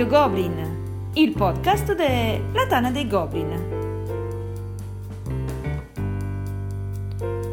[0.00, 3.50] Radio Goblin, il podcast della Tana dei Goblin.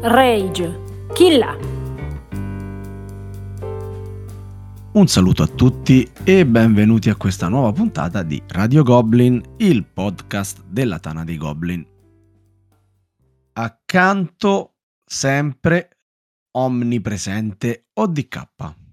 [0.00, 0.80] Rage,
[1.12, 1.54] Killa.
[4.92, 10.64] Un saluto a tutti e benvenuti a questa nuova puntata di Radio Goblin, il podcast
[10.66, 11.86] della Tana dei Goblin.
[13.52, 15.98] Accanto sempre
[16.52, 18.86] omnipresente ODK.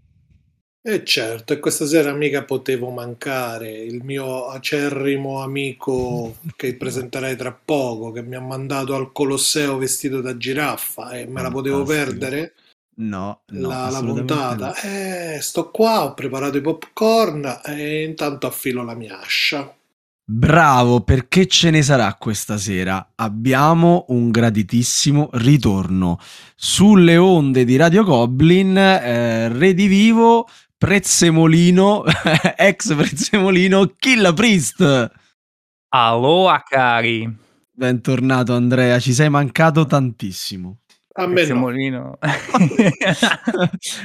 [0.87, 7.51] E certo, e questa sera mica potevo mancare il mio acerrimo amico che presenterei tra
[7.51, 11.87] poco, che mi ha mandato al Colosseo vestito da giraffa e me la potevo Fantastico.
[11.87, 12.53] perdere
[12.97, 14.67] No, no la, la puntata.
[14.67, 14.73] no.
[14.75, 19.75] Eh, sto qua, ho preparato i popcorn e intanto affilo la mia ascia.
[20.27, 23.11] Bravo, perché ce ne sarà questa sera?
[23.15, 26.17] Abbiamo un graditissimo ritorno
[26.55, 32.03] sulle onde di Radio Goblin, eh, redivivo, Prezzemolino,
[32.57, 35.11] ex Prezzemolino, Killa Priest.
[35.89, 40.79] Aloha cari, Bentornato Andrea, ci sei mancato tantissimo.
[41.17, 41.33] A me no.
[41.35, 42.17] Prezzemolino.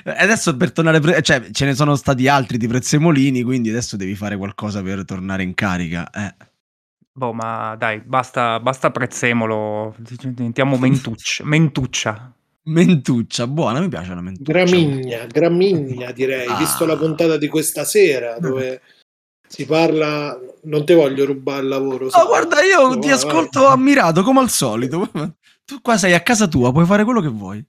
[0.04, 3.96] E adesso per tornare, pre- cioè ce ne sono stati altri di Prezzemolini, quindi adesso
[3.96, 6.08] devi fare qualcosa per tornare in carica.
[6.10, 6.34] Eh.
[7.12, 11.44] boh, ma dai, basta, basta prezzemolo, diventiamo mentuccia.
[11.44, 12.32] mentuccia.
[12.62, 14.52] Mentuccia, buona, mi piace la mentuccia.
[14.52, 16.56] Gramigna, gramigna direi, Ah.
[16.58, 18.80] visto la puntata di questa sera dove
[19.48, 20.38] si parla...
[20.62, 22.04] Non ti voglio rubare il lavoro.
[22.04, 22.26] No, sai.
[22.26, 25.10] guarda, io No, ti vai, ascolto ammirato come al solito.
[25.64, 27.64] Tu qua sei a casa tua, puoi fare quello che vuoi.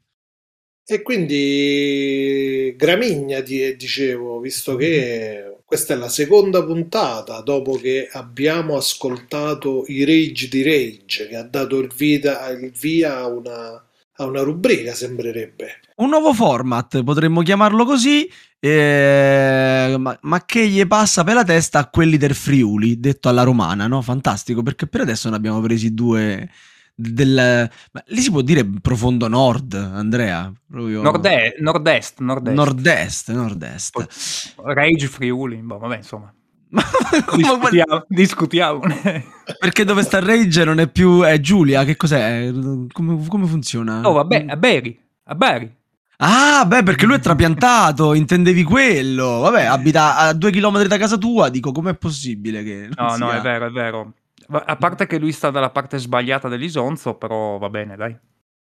[0.83, 8.75] E quindi Gramigna di- dicevo, visto che questa è la seconda puntata dopo che abbiamo
[8.75, 13.85] ascoltato i Rage di Rage, che ha dato il, vita- il via a una,
[14.15, 15.79] a una rubrica, sembrerebbe.
[15.97, 18.29] Un nuovo format, potremmo chiamarlo così,
[18.59, 23.43] eh, ma, ma che gli passa per la testa a quelli del Friuli, detto alla
[23.43, 24.01] romana, no?
[24.01, 26.49] Fantastico, perché per adesso ne abbiamo presi due
[26.93, 27.69] del...
[27.91, 30.51] Ma lì si può dire profondo nord, Andrea?
[30.67, 31.01] Proprio...
[31.01, 32.55] Nord-est, nord-est, nord-est.
[32.55, 34.53] Nord-est, nord-est.
[34.57, 36.33] Rage Friuli, boh, vabbè, insomma.
[37.35, 39.25] Discutiamo, discutiamone.
[39.59, 42.49] Perché dove sta Rage non è più è Giulia, che cos'è?
[42.91, 44.01] Come, come funziona?
[44.07, 45.79] Oh, vabbè, a Beri, a Bari.
[46.23, 49.39] Ah, beh, perché lui è trapiantato, intendevi quello.
[49.39, 52.89] Vabbè, abita a due chilometri da casa tua, dico, com'è possibile che...
[52.95, 54.13] No, no, è vero, è vero.
[54.47, 58.15] A parte che lui sta dalla parte sbagliata dell'Isonzo, però va bene, dai.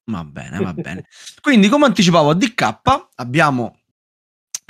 [0.06, 1.06] Va bene, va bene.
[1.42, 2.76] Quindi, come anticipavo a DK,
[3.16, 3.78] abbiamo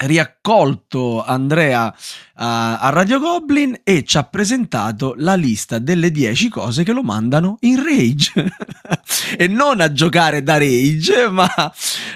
[0.06, 1.94] riaccolto Andrea uh,
[2.36, 7.58] a Radio Goblin e ci ha presentato la lista delle 10 cose che lo mandano
[7.62, 8.31] in rage.
[9.38, 11.50] e non a giocare da rage, ma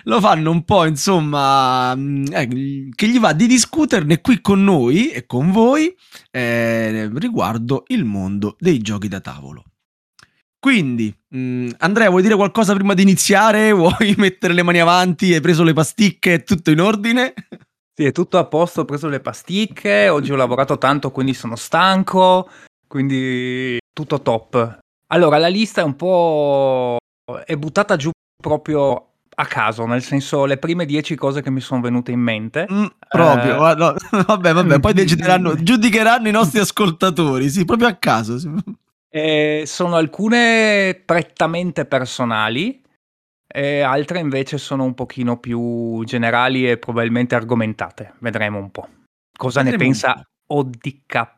[0.04, 5.12] lo fanno un po', insomma, mh, eh, che gli va di discuterne qui con noi
[5.12, 5.94] e con voi
[6.32, 9.64] eh, riguardo il mondo dei giochi da tavolo.
[10.60, 13.72] Quindi, mh, Andrea, vuoi dire qualcosa prima di iniziare?
[13.74, 15.34] Vuoi mettere le mani avanti?
[15.34, 16.34] Hai preso le pasticche?
[16.34, 17.34] È tutto in ordine?
[18.00, 21.56] Sì, è tutto a posto, ho preso le pasticche, oggi ho lavorato tanto, quindi sono
[21.56, 22.48] stanco,
[22.88, 24.78] quindi tutto top.
[25.08, 26.98] Allora, la lista è un po'...
[27.44, 31.82] è buttata giù proprio a caso, nel senso le prime 10 cose che mi sono
[31.82, 32.68] venute in mente.
[32.72, 33.74] Mm, proprio, Eh.
[33.74, 33.96] no,
[34.28, 38.38] vabbè, vabbè, poi decideranno, giudicheranno i nostri ascoltatori, sì, proprio a caso.
[39.10, 42.80] Eh, sono alcune prettamente personali
[43.48, 48.14] e altre invece sono un pochino più generali e probabilmente argomentate.
[48.20, 48.88] Vedremo un po'.
[49.36, 51.36] Cosa ne Vedremo un pensa ODK?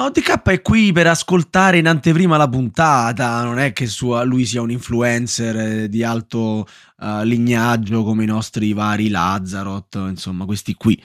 [0.00, 4.46] Ma ODK è qui per ascoltare in anteprima la puntata, non è che sua- lui
[4.46, 6.66] sia un influencer eh, di alto
[6.98, 11.00] eh, lignaggio come i nostri vari Lazarot, insomma, questi qui.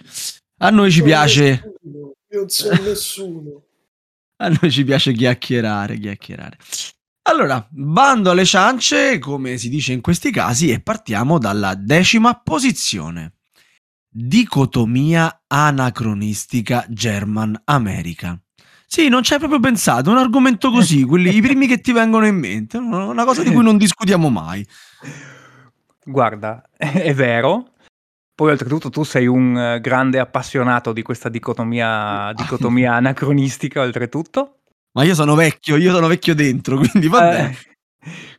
[0.60, 1.44] A noi ci piace...
[1.84, 3.64] nessuno, Io non sono nessuno.
[4.38, 6.58] A noi ci piace chiacchierare, chiacchierare.
[7.28, 13.34] Allora, bando alle ciance, come si dice in questi casi, e partiamo dalla decima posizione.
[14.08, 18.40] Dicotomia anacronistica German-America.
[18.86, 22.28] Sì, non ci hai proprio pensato, un argomento così, quelli i primi che ti vengono
[22.28, 24.66] in mente, una cosa di cui non discutiamo mai.
[26.06, 27.72] Guarda, è vero.
[28.36, 34.60] Poi oltretutto tu sei un eh, grande appassionato di questa dicotomia, dicotomia anacronistica, oltretutto.
[34.96, 37.44] Ma io sono vecchio, io sono vecchio dentro, quindi vabbè.
[37.44, 37.76] Eh,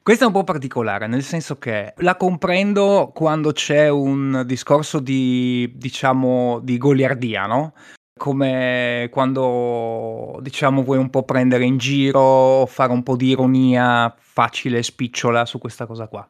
[0.03, 5.71] questa è un po' particolare, nel senso che la comprendo quando c'è un discorso di,
[5.77, 7.75] diciamo, di goliardia, no?
[8.19, 14.83] Come quando, diciamo, vuoi un po' prendere in giro, fare un po' di ironia facile
[14.83, 16.27] spicciola su questa cosa qua.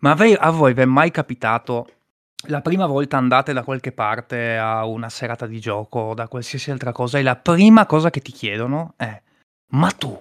[0.00, 1.88] Ma a voi vi è mai capitato
[2.46, 6.70] la prima volta andate da qualche parte a una serata di gioco o da qualsiasi
[6.70, 9.20] altra cosa e la prima cosa che ti chiedono è:
[9.70, 10.16] Ma tu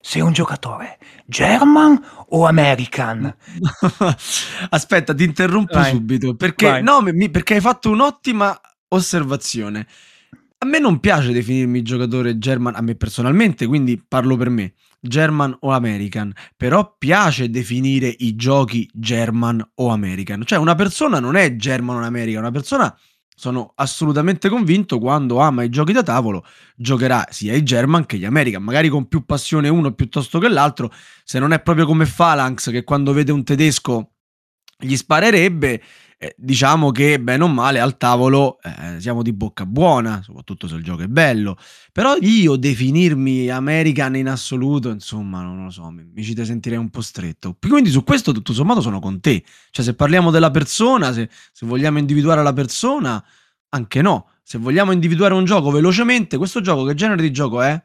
[0.00, 3.34] sei un giocatore German o American?
[4.70, 5.90] Aspetta, ti interrompo Vai.
[5.90, 8.58] subito perché, no, mi- perché hai fatto un'ottima
[8.88, 9.86] osservazione.
[10.62, 15.56] A me non piace definirmi giocatore German, a me personalmente, quindi parlo per me, German
[15.60, 20.42] o American, però piace definire i giochi German o American.
[20.44, 22.94] Cioè una persona non è German o American, una persona
[23.40, 26.44] sono assolutamente convinto quando ama i giochi da tavolo
[26.76, 30.92] giocherà sia i German che gli American, magari con più passione uno piuttosto che l'altro,
[31.24, 34.10] se non è proprio come Phalanx che quando vede un tedesco
[34.76, 35.82] gli sparerebbe,
[36.22, 40.74] eh, diciamo che bene o male al tavolo eh, siamo di bocca buona, soprattutto se
[40.74, 41.56] il gioco è bello.
[41.92, 46.90] Però io definirmi American in assoluto, insomma, non lo so, mi, mi ci sentirei un
[46.90, 47.56] po' stretto.
[47.58, 49.42] Quindi su questo tutto sommato sono con te.
[49.70, 53.24] Cioè se parliamo della persona, se, se vogliamo individuare la persona,
[53.70, 54.28] anche no.
[54.42, 57.82] Se vogliamo individuare un gioco velocemente, questo gioco che genere di gioco è?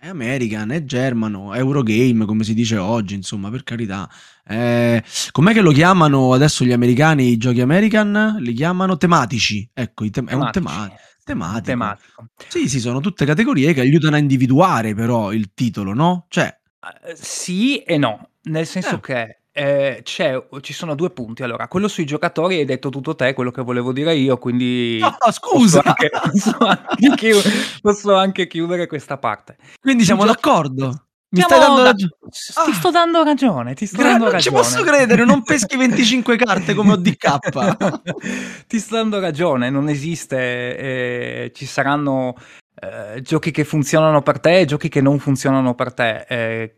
[0.00, 4.08] È American, è Germano, Eurogame, come si dice oggi, insomma, per carità.
[4.46, 5.02] Eh,
[5.32, 8.36] com'è che lo chiamano adesso gli americani i giochi American?
[8.38, 9.68] Li chiamano tematici.
[9.74, 10.88] Ecco, i tem- è un tema-
[11.24, 11.62] tematico.
[11.64, 12.28] Tematico.
[12.46, 16.26] Sì, sì, sono tutte categorie che aiutano a individuare però il titolo, no?
[16.28, 16.56] Cioè,
[17.04, 19.00] Eh, Sì e no, nel senso Eh.
[19.00, 21.42] che eh, c'è, ci sono due punti.
[21.42, 25.16] Allora, quello sui giocatori hai detto tutto te, quello che volevo dire io, quindi No,
[25.32, 25.82] scusa!
[25.82, 27.50] Posso, anche, posso, anche chiudere,
[27.80, 29.56] posso anche chiudere questa parte.
[29.80, 31.02] quindi siamo Gio- d'accordo.
[31.30, 32.12] Mi stai dando da- ragione.
[32.30, 34.56] Ti sto dando ragione, ti sto Gra- dando non ci ragione.
[34.56, 38.64] posso credere, non peschi 25 carte come ODK.
[38.66, 40.36] ti sto dando ragione, non esiste,
[40.78, 42.34] eh, ci saranno
[42.80, 46.24] eh, giochi che funzionano per te e giochi che non funzionano per te.
[46.28, 46.74] Eh,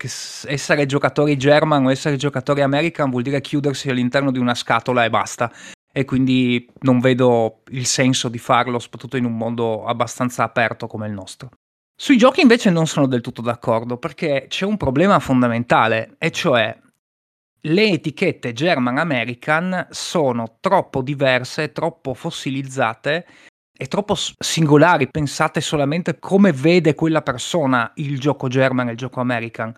[0.47, 5.11] essere giocatori German o essere giocatori American vuol dire chiudersi all'interno di una scatola e
[5.11, 5.53] basta.
[5.93, 11.07] E quindi non vedo il senso di farlo, soprattutto in un mondo abbastanza aperto come
[11.07, 11.51] il nostro.
[12.01, 16.75] Sui giochi invece non sono del tutto d'accordo perché c'è un problema fondamentale, e cioè
[17.63, 23.27] le etichette German American sono troppo diverse, troppo fossilizzate
[23.81, 25.09] e troppo singolari.
[25.09, 29.75] Pensate solamente come vede quella persona il gioco German e il gioco American.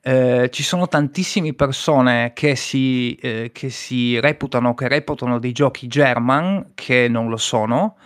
[0.00, 5.88] Eh, ci sono tantissime persone che si, eh, che si reputano, che reputano dei giochi
[5.88, 7.96] German che non lo sono,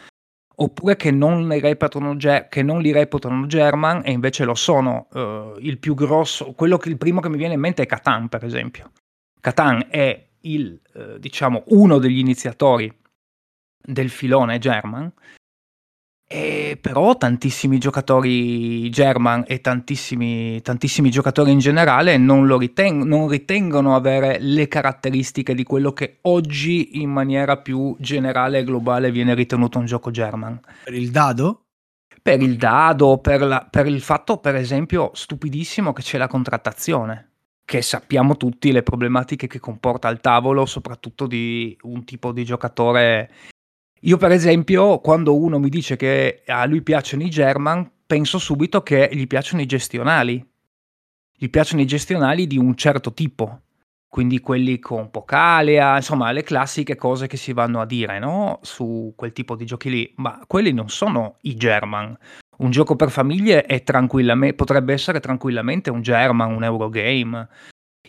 [0.54, 5.06] oppure che non, reputano, che non li reputano German e invece lo sono.
[5.12, 8.28] Eh, il più grosso, quello che il primo che mi viene in mente è Catan,
[8.30, 8.90] per esempio.
[9.38, 12.90] Catan è il, eh, diciamo, uno degli iniziatori
[13.86, 15.12] del filone German,
[16.28, 23.28] e però tantissimi giocatori German e tantissimi, tantissimi giocatori in generale non, lo riten- non
[23.28, 29.34] ritengono avere le caratteristiche di quello che oggi in maniera più generale e globale viene
[29.34, 31.60] ritenuto un gioco German Per il dado?
[32.20, 37.34] per il dado, per, la- per il fatto, per esempio, stupidissimo che c'è la contrattazione,
[37.64, 43.30] che sappiamo tutti le problematiche che comporta al tavolo, soprattutto di un tipo di giocatore.
[44.00, 48.82] Io, per esempio, quando uno mi dice che a lui piacciono i German, penso subito
[48.82, 50.44] che gli piacciono i gestionali.
[51.38, 53.60] Gli piacciono i gestionali di un certo tipo,
[54.08, 58.60] quindi quelli con Pocalia, insomma, le classiche cose che si vanno a dire, no?
[58.62, 62.16] Su quel tipo di giochi lì, ma quelli non sono i German.
[62.58, 63.66] Un gioco per famiglie
[64.54, 67.48] potrebbe essere tranquillamente un German, un Eurogame.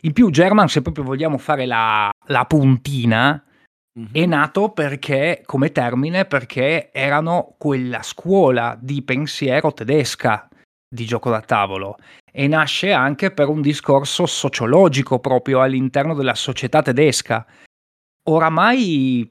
[0.04, 3.44] In più, German, se proprio vogliamo fare la, la puntina,
[4.12, 10.48] è nato perché, come termine, perché erano quella scuola di pensiero tedesca
[10.90, 11.98] di gioco da tavolo
[12.32, 17.46] e nasce anche per un discorso sociologico proprio all'interno della società tedesca.
[18.30, 19.30] Oramai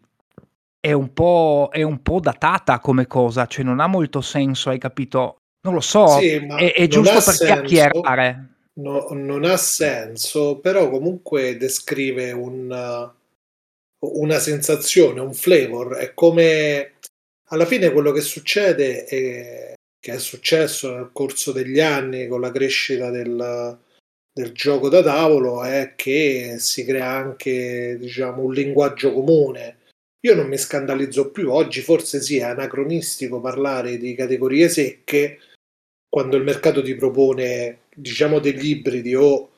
[0.80, 4.78] è un po', è un po' datata come cosa, cioè non ha molto senso, hai
[4.78, 5.37] capito?
[5.66, 7.44] Non lo so, Sì, ma è, è giusto per senso.
[7.44, 8.50] chiacchierare.
[8.75, 13.15] No- non ha senso, però comunque descrive un, uh,
[14.14, 15.96] una sensazione, un flavor.
[15.96, 16.94] È come
[17.50, 19.75] alla fine quello che succede è
[20.06, 23.76] che è successo nel corso degli anni con la crescita del,
[24.32, 29.78] del gioco da tavolo è che si crea anche, diciamo, un linguaggio comune.
[30.20, 35.40] Io non mi scandalizzo più, oggi forse sì, anacronistico parlare di categorie secche
[36.08, 39.50] quando il mercato ti propone, diciamo, degli ibridi o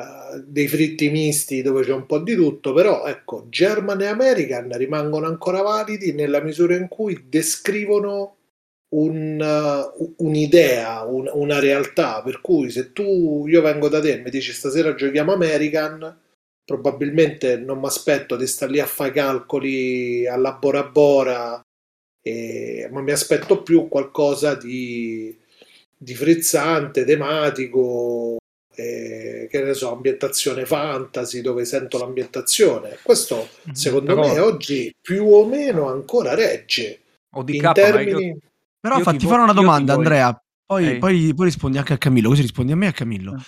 [0.00, 4.72] eh, dei fritti misti dove c'è un po' di tutto, però ecco, German e American
[4.76, 8.36] rimangono ancora validi nella misura in cui descrivono
[8.92, 14.18] un, uh, un'idea, un- una realtà, per cui se tu, io vengo da te e
[14.22, 16.18] mi dici stasera giochiamo American,
[16.64, 21.60] probabilmente non mi aspetto di stare lì a fare calcoli alla Bora Bora,
[22.22, 25.36] eh, ma mi aspetto più qualcosa di,
[25.96, 28.38] di frizzante, tematico,
[28.80, 32.98] eh, che ne so, ambientazione fantasy dove sento l'ambientazione.
[33.02, 37.00] Questo Mhm, secondo però- me oggi più o meno ancora regge.
[37.34, 38.26] O di In K, termini...
[38.26, 38.36] io-
[38.80, 40.42] Però Io ti fatti fare una domanda, Andrea.
[40.64, 43.34] Poi, poi- poi rispondi anche a Camillo, così rispondi a me e a Camillo.
[43.34, 43.42] Eh.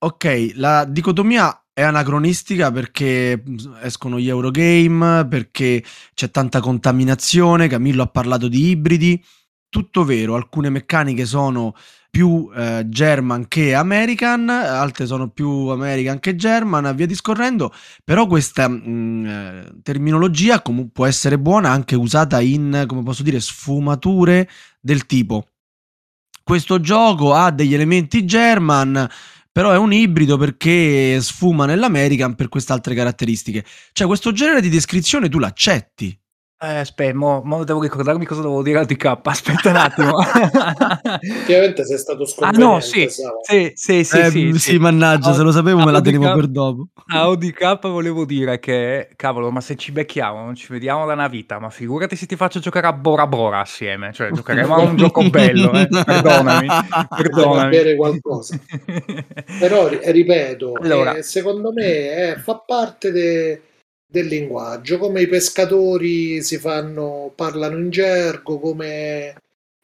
[0.00, 3.42] Ok, la dicotomia è anacronistica perché
[3.82, 9.24] escono gli Eurogame, perché c'è tanta contaminazione, Camillo ha parlato di ibridi,
[9.70, 11.74] tutto vero, alcune meccaniche sono
[12.14, 18.68] più eh, German che American, altre sono più American che German, via discorrendo, però questa
[18.68, 24.48] mh, eh, terminologia comu- può essere buona anche usata in, come posso dire, sfumature
[24.80, 25.48] del tipo
[26.44, 29.08] questo gioco ha degli elementi German,
[29.50, 33.64] però è un ibrido perché sfuma nell'American per queste altre caratteristiche.
[33.92, 36.16] Cioè, questo genere di descrizione tu l'accetti.
[36.56, 39.18] Eh, aspetta, mo, mo devo ricordarmi cosa devo dire a DK.
[39.24, 40.16] Aspetta un attimo.
[41.20, 42.74] Effettivamente sei stato ah, sconveniente.
[42.74, 43.38] no, sì, Sava.
[43.42, 44.78] sì, sì, sì, Eh, sì, sì, sì.
[44.78, 46.86] mannaggia, A- se lo sapevo me la tenevo per dopo.
[47.08, 51.28] A ODK volevo dire che, cavolo, ma se ci becchiamo, non ci vediamo da una
[51.28, 54.96] vita, ma figurati se ti faccio giocare a Bora Bora assieme, cioè giocheremo a un
[54.96, 55.86] gioco bello, eh.
[55.88, 56.68] perdonami,
[57.14, 57.68] perdonami.
[57.70, 58.58] bere qualcosa.
[59.58, 61.16] Però, ri- ripeto, Allora.
[61.16, 63.60] eh, secondo me eh, fa parte de-
[64.14, 69.34] del linguaggio, come i pescatori si fanno, parlano in gergo, come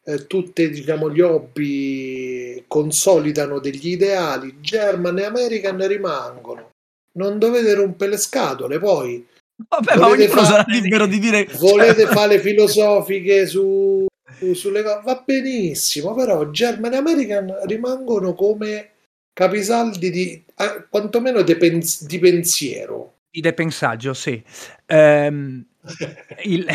[0.04, 6.70] eh, tutti diciamo, gli hobby consolidano degli ideali, German e American rimangono.
[7.14, 9.26] Non dovete rompere le scatole, poi
[9.68, 11.46] Vabbè, ma Volete ognuno fa- sarà libero di dire...
[11.58, 14.06] volete fare filosofiche su,
[14.38, 18.90] su- sulle cose, va benissimo, però German e American rimangono come
[19.32, 23.14] capisaldi di eh, quantomeno de pens- di pensiero.
[23.32, 24.42] Di depensaggio, sì.
[24.86, 25.64] Ehm,
[26.44, 26.66] il-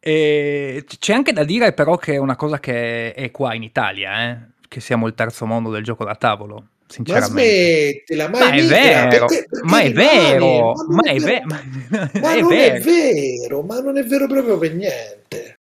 [0.00, 4.30] eh, c'è anche da dire però che è una cosa che è qua in Italia,
[4.30, 7.30] eh, che siamo il terzo mondo del gioco da tavolo, Ma sinceramente.
[7.30, 11.18] smettila, ma, Ma è è vero, perché- perché ma è vero, Ma ma è è
[11.20, 11.46] vero.
[12.20, 12.84] Ma è non è vero.
[12.84, 15.54] vero, ma non è vero proprio per niente.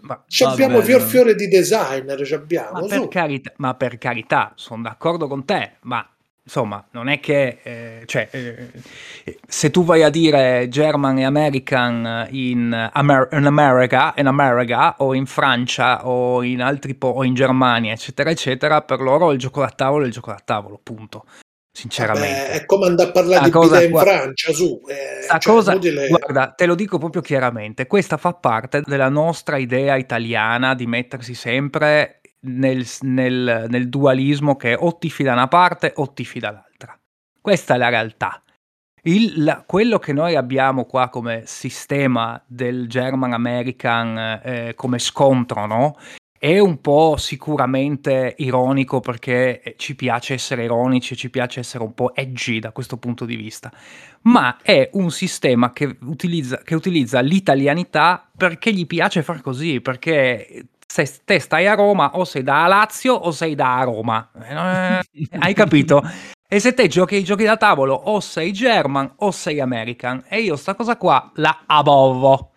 [0.00, 4.82] Ma- abbiamo fior fiore di designer, ci Ma abbiamo, per, carità, ma per carità, sono
[4.82, 6.06] d'accordo con te, ma
[6.46, 8.70] insomma, non è che, eh, cioè, eh,
[9.48, 15.12] se tu vai a dire German e American in, Amer- in America, in America o
[15.12, 19.60] in Francia o in altri po- o in Germania, eccetera, eccetera, per loro il gioco
[19.60, 21.24] da tavolo è il gioco da tavolo, punto.
[21.72, 22.40] Sinceramente.
[22.40, 24.80] Vabbè, è come andare a parlare La di cosa in qua- Francia, su.
[24.88, 29.58] eh, cioè, cosa, inutile- guarda, te lo dico proprio chiaramente, questa fa parte della nostra
[29.58, 35.92] idea italiana di mettersi sempre nel, nel- nel dualismo che o ti fida una parte
[35.96, 36.98] o ti fida l'altra.
[37.40, 38.42] Questa è la realtà.
[39.02, 45.66] Il- la- quello che noi abbiamo qua come sistema del German American eh, come scontro,
[45.66, 45.96] no?
[46.38, 51.94] È un po' sicuramente ironico perché eh, ci piace essere ironici, ci piace essere un
[51.94, 53.72] po' edgy da questo punto di vista,
[54.22, 60.66] ma è un sistema che utilizza, che utilizza l'italianità perché gli piace far così, perché
[61.04, 65.52] se te stai a Roma o sei da Lazio o sei da Roma, Eh, hai
[65.52, 66.02] capito?
[66.48, 70.40] E se te giochi ai giochi da tavolo o sei German o sei American e
[70.40, 72.52] io sta cosa qua la abovo,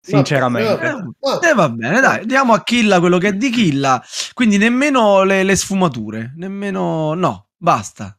[0.00, 0.76] sinceramente.
[1.18, 1.48] Vabbè.
[1.48, 4.02] Eh, va bene, dai, diamo a Killa quello che è di Killa.
[4.34, 7.14] Quindi nemmeno le, le sfumature, nemmeno...
[7.14, 8.14] No, basta.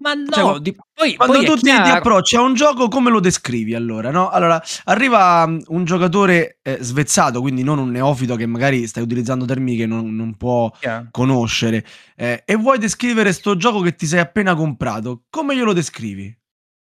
[0.00, 3.10] Ma no, Cioè, di- poi, Quando poi tu ti, ti approcci a un gioco, come
[3.10, 4.10] lo descrivi allora?
[4.10, 4.30] No?
[4.30, 9.44] Allora, arriva mm, un giocatore eh, svezzato, quindi non un neofito che magari stai utilizzando
[9.44, 11.08] termini che non, non può Chiaro.
[11.10, 11.84] conoscere,
[12.16, 16.34] eh, e vuoi descrivere sto gioco che ti sei appena comprato, come glielo descrivi?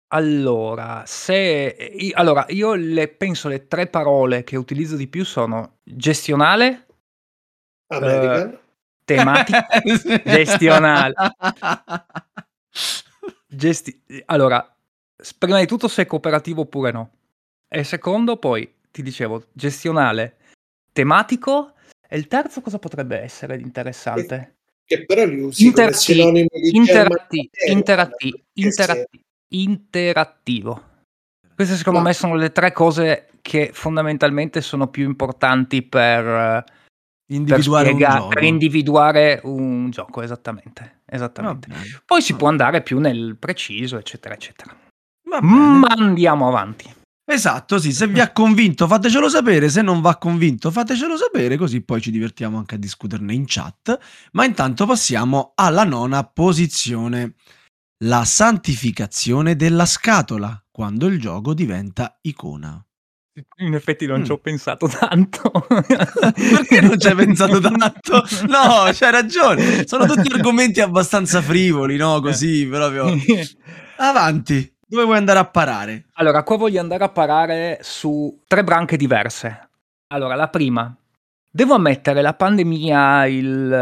[0.08, 6.86] Allora, se allora, io le, penso le tre parole che utilizzo di più sono gestionale,
[7.88, 8.58] American.
[9.04, 9.58] tematico,
[10.24, 11.14] gestionale.
[13.54, 14.74] gesti- allora,
[15.38, 17.10] prima di tutto se è cooperativo oppure no.
[17.68, 20.36] E secondo, poi ti dicevo, gestionale,
[20.92, 21.74] tematico.
[22.08, 24.50] E il terzo cosa potrebbe essere di interessante?
[24.86, 30.82] che però li usi come Interatti- sinonimo di German interatti- American, che interatti- interattivo.
[31.54, 36.64] Queste secondo Ma- me sono le tre cose che fondamentalmente sono più importanti per,
[37.26, 38.28] per, Individuare un spiega- gioco.
[38.28, 41.02] per individuare un gioco, esattamente.
[41.06, 41.68] Esattamente.
[42.04, 44.76] Poi si può andare più nel preciso, eccetera, eccetera.
[45.28, 46.92] Ma andiamo avanti.
[47.26, 51.80] Esatto, sì, se vi ha convinto fatecelo sapere, se non va convinto fatecelo sapere, così
[51.80, 53.98] poi ci divertiamo anche a discuterne in chat.
[54.32, 57.34] Ma intanto passiamo alla nona posizione.
[58.04, 62.84] la santificazione della scatola, quando il gioco diventa icona.
[63.58, 64.24] In effetti non Mm.
[64.24, 65.50] ci ho pensato tanto.
[65.50, 68.22] Perché non ci hai pensato tanto?
[68.46, 69.86] No, c'hai ragione.
[69.86, 72.20] Sono tutti argomenti abbastanza frivoli, no?
[72.20, 73.06] Così, proprio.
[73.98, 74.72] Avanti.
[74.86, 76.06] Dove vuoi andare a parare?
[76.14, 79.68] Allora, qua voglio andare a parare su tre branche diverse.
[80.08, 80.94] Allora, la prima.
[81.50, 83.72] Devo ammettere, la pandemia, il,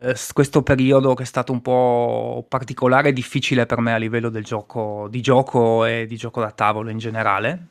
[0.00, 4.28] eh, questo periodo che è stato un po' particolare e difficile per me a livello
[4.30, 7.68] del gioco, di gioco e di gioco da tavolo in generale,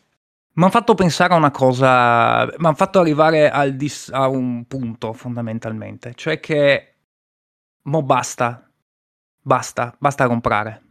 [0.56, 5.14] mi hanno fatto pensare a una cosa, mi hanno fatto arrivare dis- a un punto
[5.14, 6.94] fondamentalmente, cioè che
[7.84, 8.70] mo basta,
[9.42, 10.82] basta, basta comprare.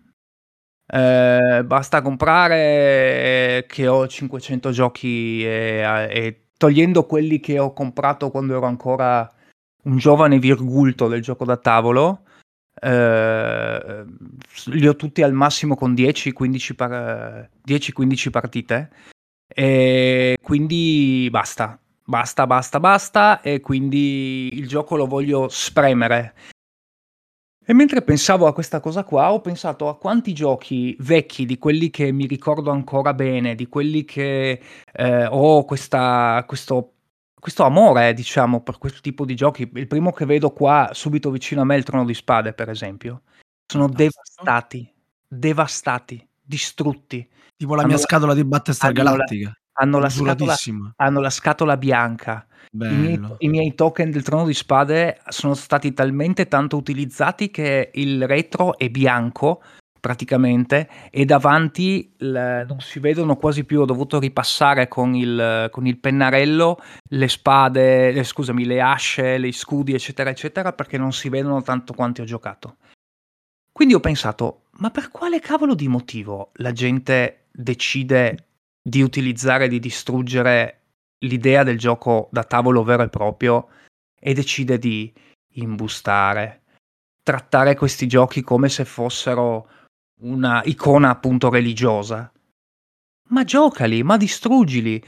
[0.87, 8.57] Eh, basta comprare che ho 500 giochi e, e togliendo quelli che ho comprato quando
[8.57, 9.31] ero ancora
[9.85, 12.25] un giovane virgulto del gioco da tavolo,
[12.81, 14.05] eh,
[14.67, 18.91] li ho tutti al massimo con 10-15 par- 10-15 partite
[19.55, 26.35] e quindi basta, basta, basta, basta e quindi il gioco lo voglio spremere.
[27.65, 31.91] E mentre pensavo a questa cosa qua, ho pensato a quanti giochi vecchi, di quelli
[31.91, 34.61] che mi ricordo ancora bene, di quelli che
[34.93, 36.95] eh, ho questa, questo,
[37.39, 39.71] questo amore, diciamo, per questo tipo di giochi.
[39.75, 42.69] Il primo che vedo qua, subito vicino a me, è il Trono di Spade, per
[42.69, 43.23] esempio.
[43.65, 44.93] Sono devastati,
[45.29, 47.29] devastati, distrutti.
[47.57, 49.53] Tipo la Hanno mia la- scatola di Battlestar Galactica.
[49.75, 50.55] Hanno la, scatola,
[50.97, 52.47] hanno la scatola bianca.
[52.73, 53.21] I miei.
[53.39, 58.77] I miei token del trono di spade sono stati talmente tanto utilizzati che il retro
[58.77, 59.63] è bianco
[59.99, 63.81] praticamente e davanti l- non si vedono quasi più.
[63.81, 66.79] Ho dovuto ripassare con il, con il pennarello
[67.11, 71.95] le spade, eh, scusami, le asce, gli scudi, eccetera, eccetera, perché non si vedono tanto
[71.95, 72.77] quanti ho giocato.
[73.71, 78.47] Quindi ho pensato, ma per quale cavolo di motivo la gente decide
[78.83, 80.81] di utilizzare, di distruggere
[81.25, 83.69] l'idea del gioco da tavolo vero e proprio
[84.19, 85.13] e decide di
[85.55, 86.63] imbustare,
[87.23, 89.69] trattare questi giochi come se fossero
[90.23, 92.33] una icona appunto religiosa.
[93.29, 95.03] Ma giocali, ma distruggili.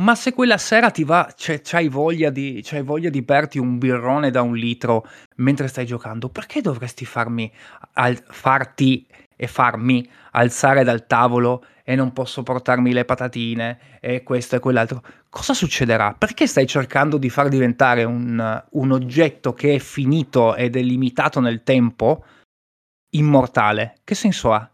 [0.00, 3.76] Ma se quella sera ti va, c'è, c'hai, voglia di, c'hai voglia di berti un
[3.76, 7.52] birrone da un litro mentre stai giocando, perché dovresti farmi,
[7.94, 14.56] al- farti e farmi alzare dal tavolo e non posso portarmi le patatine e questo
[14.56, 15.02] e quell'altro?
[15.28, 16.14] Cosa succederà?
[16.14, 21.40] Perché stai cercando di far diventare un, un oggetto che è finito ed è limitato
[21.40, 22.24] nel tempo
[23.10, 23.98] immortale?
[24.02, 24.70] Che senso ha?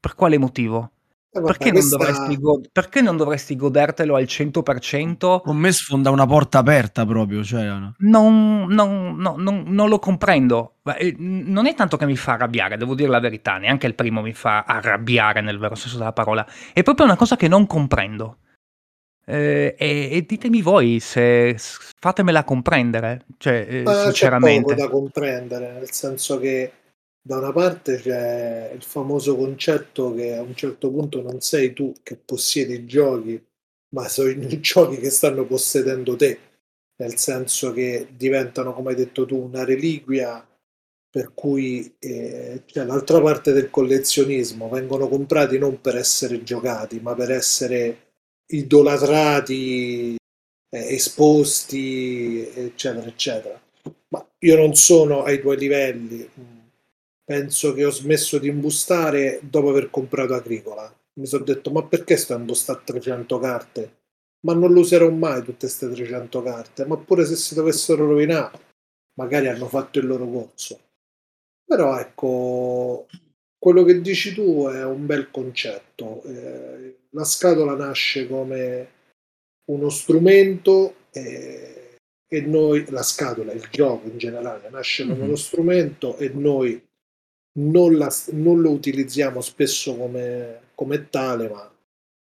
[0.00, 0.90] Per quale motivo?
[1.30, 5.40] Eh, vabbè, Perché, questa- non dovresti go- perché non dovresti godertelo al 100%?
[5.44, 7.44] Con me sfonda una porta aperta proprio.
[7.44, 7.94] Cioè, no?
[7.98, 10.76] Non, non- no, non- non lo comprendo.
[10.96, 14.22] Eh, Non è tanto che mi fa arrabbiare, devo dire la verità, neanche il primo
[14.22, 16.46] mi fa arrabbiare nel vero senso della parola.
[16.72, 18.38] È proprio una cosa che non comprendo.
[19.26, 24.62] Eh, e, e ditemi voi se fatemela comprendere, cioè, eh, Ma c'è sinceramente.
[24.74, 26.72] poco da comprendere, nel senso che
[27.28, 31.92] da una parte c'è il famoso concetto che a un certo punto non sei tu
[32.02, 33.38] che possiedi i giochi,
[33.90, 36.38] ma sono i giochi che stanno possedendo te,
[36.96, 40.42] nel senso che diventano, come hai detto tu, una reliquia
[41.10, 47.14] per cui eh, c'è l'altra parte del collezionismo, vengono comprati non per essere giocati, ma
[47.14, 48.12] per essere
[48.46, 50.16] idolatrati,
[50.70, 53.60] eh, esposti, eccetera, eccetera.
[54.08, 56.56] Ma io non sono ai tuoi livelli.
[57.32, 60.90] Penso che ho smesso di imbustare dopo aver comprato Agricola.
[61.18, 63.96] Mi sono detto, ma perché sto a imbustare 300 carte?
[64.46, 66.86] Ma non lo userò mai tutte queste 300 carte.
[66.86, 68.58] Ma pure se si dovessero rovinare,
[69.18, 70.80] magari hanno fatto il loro corso.
[71.66, 73.06] Però ecco,
[73.58, 76.22] quello che dici tu è un bel concetto.
[76.22, 78.88] Eh, la scatola nasce come
[79.66, 85.24] uno strumento e, e noi, la scatola, il gioco in generale, nasce come Mhm.
[85.26, 86.86] uno strumento e noi
[87.58, 91.70] non, la- non lo utilizziamo spesso come, come tale, ma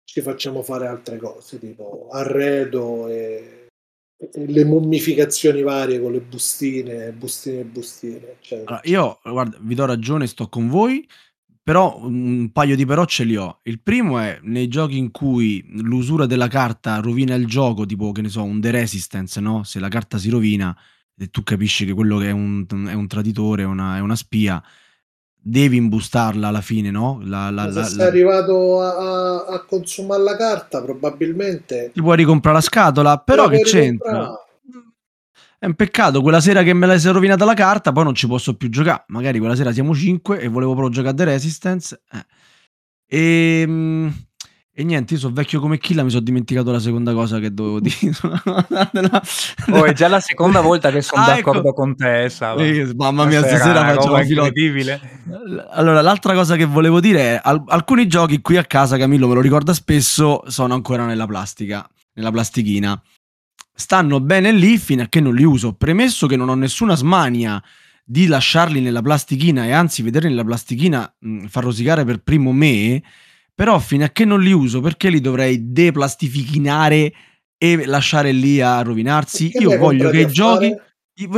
[0.03, 3.67] ci facciamo fare altre cose, tipo arredo e,
[4.17, 8.81] e le mummificazioni varie con le bustine, bustine e bustine, eccetera.
[8.81, 11.07] Allora, io, guarda, vi do ragione, sto con voi,
[11.61, 13.59] però un paio di però ce li ho.
[13.63, 18.21] Il primo è nei giochi in cui l'usura della carta rovina il gioco, tipo, che
[18.21, 19.63] ne so, un The Resistance, no?
[19.63, 20.75] Se la carta si rovina
[21.15, 24.63] e tu capisci che quello che è un, è un traditore, una, è una spia,
[25.41, 27.19] devi imbustarla alla fine, no?
[27.23, 32.01] La, la, Ma se la- sei la- arrivato a, a- consumare la carta, probabilmente Ti
[32.01, 34.33] puoi ricomprare la scatola, però la che c'entra?
[35.57, 38.27] È un peccato, quella sera che me la è rovinata la carta, poi non ci
[38.27, 39.03] posso più giocare.
[39.07, 42.01] Magari quella sera siamo 5 e volevo proprio giocare a The Resistance.
[42.11, 42.25] Eh.
[43.05, 44.07] E, mm,
[44.79, 47.81] e niente, io sono vecchio come Killa, mi sono dimenticato la seconda cosa che dovevo
[47.81, 48.13] dire.
[49.71, 51.73] oh, è già la seconda volta che sono Ah, d'accordo ecco.
[51.73, 52.63] con te, Sava.
[52.95, 54.47] Mamma mia, Stasera stasera la filotto.
[54.47, 55.01] incredibile.
[55.71, 59.33] Allora, l'altra cosa che volevo dire è al- alcuni giochi qui a casa, Camillo me
[59.33, 63.01] lo ricorda spesso, sono ancora nella plastica, nella plastichina.
[63.73, 65.73] Stanno bene lì fino a che non li uso.
[65.73, 67.61] Premesso che non ho nessuna smania
[68.05, 73.03] di lasciarli nella plastichina e anzi vederli nella plastichina mh, far rosicare per primo me,
[73.59, 77.13] però fino a che non li uso perché li dovrei deplastifichinare
[77.57, 79.51] e lasciare lì a rovinarsi?
[79.59, 80.73] Io voglio giochi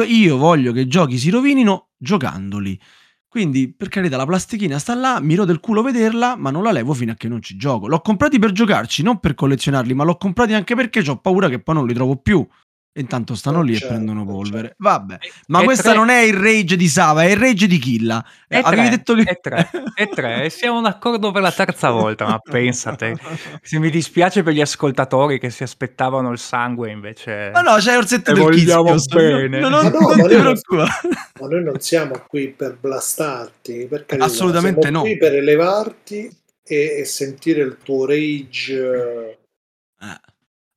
[0.07, 2.79] io voglio che i giochi si rovinino giocandoli.
[3.27, 6.71] Quindi, per carità, la plastichina sta là, mi rode il culo vederla, ma non la
[6.71, 7.87] levo fino a che non ci gioco.
[7.87, 11.59] L'ho comprati per giocarci, non per collezionarli, ma l'ho comprati anche perché ho paura che
[11.59, 12.47] poi non li trovo più.
[12.93, 14.61] Intanto stanno lì certo, e prendono polvere.
[14.67, 14.75] certo.
[14.79, 17.77] Vabbè, ma E questa tre- non è il rage di Sava, è il rage di
[17.77, 18.21] Killa.
[18.49, 19.21] E Avevi tre, detto che...
[19.29, 23.15] e tre, e tre, e siamo d'accordo per la terza volta, ma pensate.
[23.61, 27.51] Se mi dispiace per gli ascoltatori che si aspettavano il sangue invece...
[27.53, 29.05] Ma no, c'è Orsetto E del vogliamo Kiss.
[29.07, 29.59] bene.
[29.61, 30.91] Non, Ma non, no, non ma ti noi- preoccupare.
[31.39, 35.03] Ma noi non siamo qui per blastarti, per carità, Assolutamente siamo no.
[35.03, 36.29] qui per elevarti
[36.61, 39.37] e, e sentire il tuo rage.
[40.01, 40.19] Eh.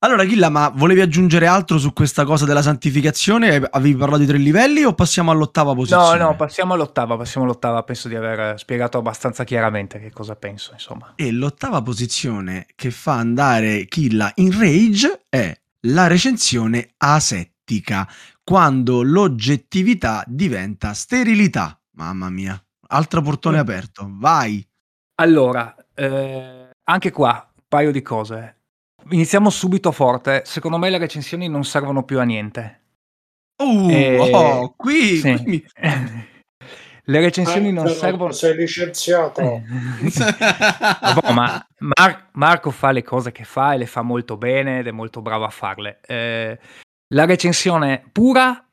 [0.05, 3.57] Allora, Killa, ma volevi aggiungere altro su questa cosa della santificazione?
[3.71, 6.19] Avevi parlato di tre livelli o passiamo all'ottava No, posizione?
[6.19, 11.15] no, passiamo all'ottava, passiamo all'ottava, penso di aver spiegato abbastanza chiaramente che cosa penso, insomma.
[11.17, 18.07] E l'ottava posizione che fa andare Killa in rage è la recensione asettica,
[18.43, 21.81] quando l'oggettività diventa sterilità.
[21.93, 23.61] Mamma mia, altro portone Mm.
[23.61, 24.63] aperto, vai.
[25.15, 28.59] Allora, eh, anche qua, un paio di cose.
[29.11, 30.43] Iniziamo subito forte.
[30.45, 32.81] Secondo me le recensioni non servono più a niente.
[33.63, 35.35] Uh, Eh, oh, qui, Sì.
[35.35, 35.65] qui mi-
[37.07, 38.33] Le recensioni ah, non no, servono...
[38.33, 39.43] Sei licenziato.
[39.43, 39.63] Eh.
[40.41, 44.87] Vabbè, ma Mar- Marco fa le cose che fa e le fa molto bene ed
[44.87, 46.01] è molto bravo a farle.
[46.07, 46.59] Eh,
[47.15, 48.67] la recensione pura,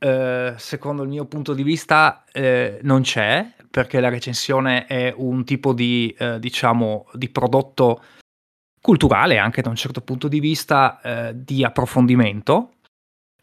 [0.00, 5.44] eh, secondo il mio punto di vista, eh, non c'è, perché la recensione è un
[5.44, 8.02] tipo di, eh, diciamo, di prodotto
[8.80, 12.72] culturale, anche da un certo punto di vista, eh, di approfondimento.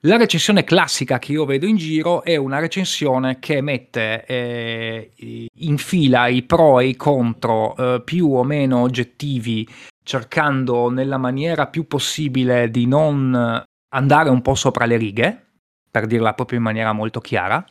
[0.06, 5.12] La recensione classica che io vedo in giro è una recensione che mette eh,
[5.60, 9.66] in fila i pro e i contro eh, più o meno oggettivi,
[10.04, 13.64] cercando nella maniera più possibile di non
[13.96, 15.46] andare un po' sopra le righe,
[15.90, 17.66] per dirla proprio in maniera molto chiara.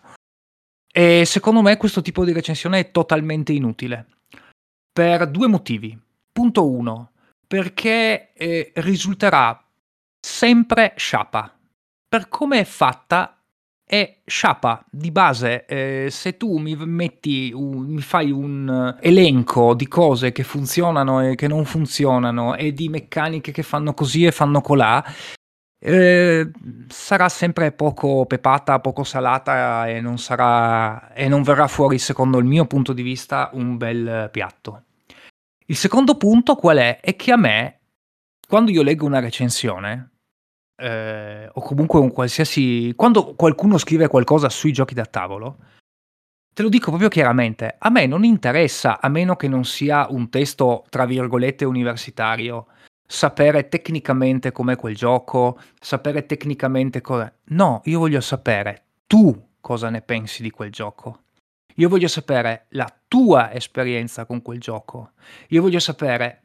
[0.90, 4.06] E secondo me questo tipo di recensione è totalmente inutile.
[4.90, 5.98] Per due motivi.
[6.32, 7.11] Punto 1.
[7.52, 9.62] Perché eh, risulterà
[10.18, 11.54] sempre sciapa
[12.08, 13.36] per come è fatta
[13.84, 15.66] è sciapa di base.
[15.66, 16.72] Eh, se tu mi
[17.52, 22.72] un- mi fai un eh, elenco di cose che funzionano e che non funzionano e
[22.72, 25.04] di meccaniche che fanno così e fanno colà,
[25.78, 26.50] eh,
[26.88, 32.46] sarà sempre poco pepata, poco salata e non sarà e non verrà fuori, secondo il
[32.46, 34.84] mio punto di vista, un bel piatto.
[35.66, 37.00] Il secondo punto qual è?
[37.00, 37.80] È che a me,
[38.46, 40.10] quando io leggo una recensione,
[40.76, 42.92] eh, o comunque un qualsiasi.
[42.96, 45.58] Quando qualcuno scrive qualcosa sui giochi da tavolo,
[46.52, 50.28] te lo dico proprio chiaramente: a me non interessa, a meno che non sia un
[50.30, 52.66] testo tra virgolette universitario,
[53.06, 57.32] sapere tecnicamente com'è quel gioco, sapere tecnicamente cosa.
[57.46, 61.20] No, io voglio sapere tu cosa ne pensi di quel gioco.
[61.76, 65.12] Io voglio sapere la tua esperienza con quel gioco.
[65.48, 66.42] Io voglio sapere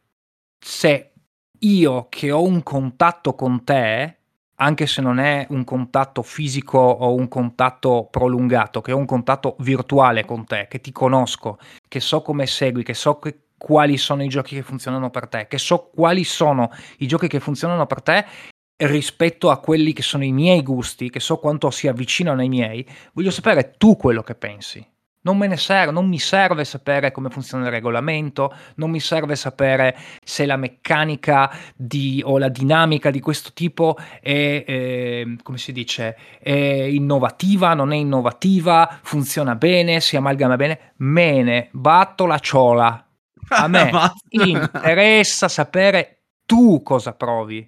[0.60, 1.14] se
[1.60, 4.16] io che ho un contatto con te,
[4.56, 9.56] anche se non è un contatto fisico o un contatto prolungato, che ho un contatto
[9.60, 14.24] virtuale con te, che ti conosco, che so come segui, che so che- quali sono
[14.24, 18.02] i giochi che funzionano per te, che so quali sono i giochi che funzionano per
[18.02, 18.26] te
[18.78, 22.88] rispetto a quelli che sono i miei gusti, che so quanto si avvicinano ai miei,
[23.14, 24.86] voglio sapere tu quello che pensi.
[25.28, 29.36] Non me ne serve, non mi serve sapere come funziona il regolamento, non mi serve
[29.36, 35.74] sapere se la meccanica di, o la dinamica di questo tipo è, eh, come si
[35.74, 40.94] dice, è innovativa, non è innovativa, funziona bene, si amalgama bene.
[41.00, 43.06] Mene, batto la ciola.
[43.50, 43.92] A me
[44.30, 47.68] interessa sapere tu cosa provi.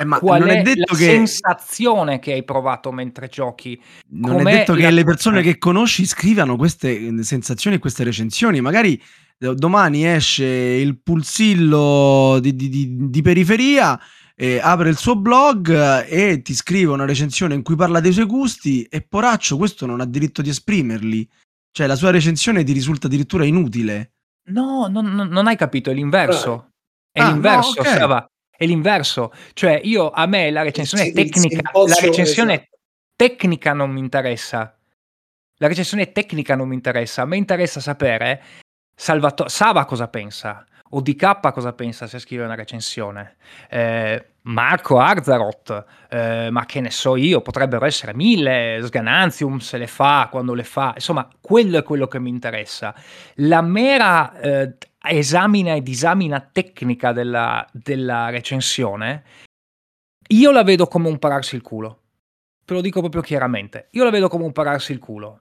[0.00, 3.78] Eh, ma Qual non è, è detto la che sensazione che hai provato mentre giochi?
[4.12, 7.78] non è com'è detto che la le persone che conosci scrivano queste eh, sensazioni e
[7.78, 8.62] queste recensioni.
[8.62, 8.98] Magari
[9.38, 14.00] eh, domani esce il pulsillo di, di- di- di periferia
[14.34, 18.12] eh, apre il suo blog eh, e ti scrive una recensione in cui parla dei
[18.12, 21.28] suoi gusti e poraccio questo non ha diritto di esprimerli.
[21.72, 24.12] Cioè la sua recensione ti risulta addirittura inutile.
[24.48, 26.70] No, no, no, non hai capito, è l'inverso.
[27.12, 27.86] È Ah, no, l'inverso, ok.
[27.86, 28.26] Sava,
[28.60, 29.32] è l'inverso.
[29.54, 32.78] Cioè io a me la recensione Il- il tecnica, la simposio, recensione esatto.
[33.16, 34.76] tecnica non mi interessa.
[35.56, 38.42] La recensione tecnica non mi interessa, a me interessa sapere
[38.94, 43.36] Salvato- Sava cosa pensa, o DK cosa pensa se scrive una recensione,
[43.70, 49.86] eh, Marco Arzaroth, eh, ma che ne so io, potrebbero essere mille, Sgananzium se le
[49.86, 52.94] fa, quando le fa, insomma, quello è quello che mi interessa.
[53.36, 59.24] La mera eh, esamina e disamina tecnica della, della recensione,
[60.28, 61.98] io la vedo come un pararsi il culo.
[62.64, 63.88] Te lo dico proprio chiaramente.
[63.92, 65.40] Io la vedo come un pararsi il culo.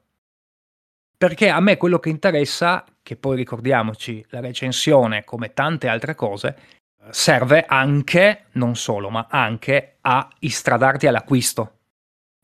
[1.16, 6.79] Perché a me quello che interessa, che poi ricordiamoci, la recensione, come tante altre cose,
[7.10, 11.74] serve anche, non solo, ma anche a istradarti all'acquisto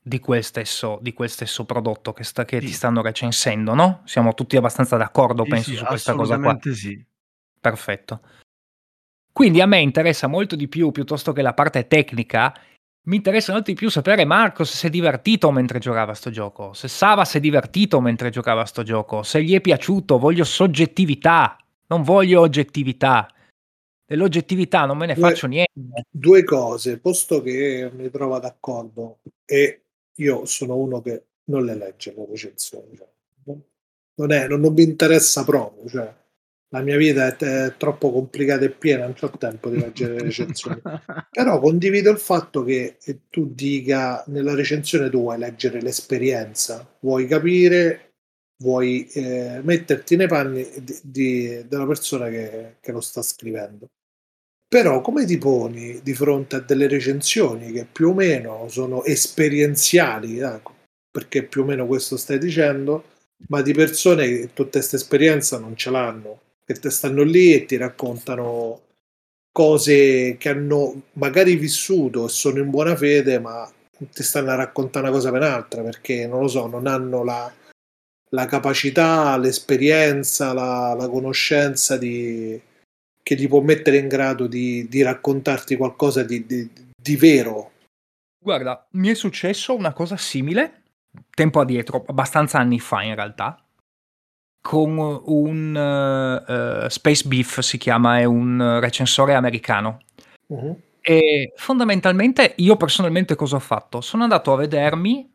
[0.01, 2.67] di quel stesso, di quel stesso prodotto che, sta- che Sì.
[2.67, 4.01] ti stanno recensendo, no?
[4.05, 6.51] Siamo tutti abbastanza d'accordo, Sì, penso, sì, su questa cosa qua.
[6.51, 7.03] assolutamente sì.
[7.59, 8.21] Perfetto.
[9.31, 12.53] Quindi a me interessa molto di più, piuttosto che la parte tecnica,
[13.07, 16.29] mi interessa molto di più sapere Marco se si è divertito mentre giocava a sto
[16.29, 20.17] gioco, se Sava si è divertito mentre giocava a sto gioco, se gli è piaciuto,
[20.17, 23.27] voglio soggettività, non voglio oggettività.
[24.07, 25.71] Dell'oggettività non me ne Due- faccio niente.
[26.09, 29.81] Due cose, posto che mi trovo d'accordo e
[30.15, 33.07] io sono uno che non le legge le recensioni, cioè,
[34.15, 36.13] non- è, non, non mi interessa proprio, cioè,
[36.69, 40.23] la mia vita è, è troppo complicata e piena, non ho tempo di leggere le
[40.23, 40.81] recensioni.
[41.31, 42.97] Però condivido il fatto che
[43.29, 48.04] tu dica nella recensione tu vuoi leggere l'esperienza, vuoi capire,
[48.57, 53.87] vuoi eh, metterti nei panni di- di- della persona che, che lo sta scrivendo.
[54.67, 60.39] Però come ti poni di fronte a delle recensioni che più o meno sono esperienziali,
[60.39, 60.61] eh,
[61.11, 63.05] perché più o meno questo stai dicendo,
[63.49, 67.77] ma di persone che tutta questa esperienza non ce l'hanno, che stanno lì e ti
[67.77, 68.81] raccontano
[69.51, 73.71] cose che hanno magari vissuto e sono in buona fede, ma
[74.11, 77.51] ti stanno a raccontare una cosa per un'altra, perché non lo so, non hanno la,
[78.35, 82.61] la capacità, l'esperienza, la, la conoscenza di,
[83.23, 87.71] che gli può mettere in grado di, di raccontarti qualcosa di, di- vero.
[88.37, 90.83] Guarda, mi è successo una cosa simile,
[91.33, 93.57] tempo addietro, abbastanza anni fa in realtà,
[94.61, 100.01] con un eh, Space Beef si chiama, è un recensore americano.
[100.47, 100.75] Mhm.
[101.01, 104.01] E fondamentalmente io personalmente cosa ho fatto?
[104.01, 105.34] Sono andato a vedermi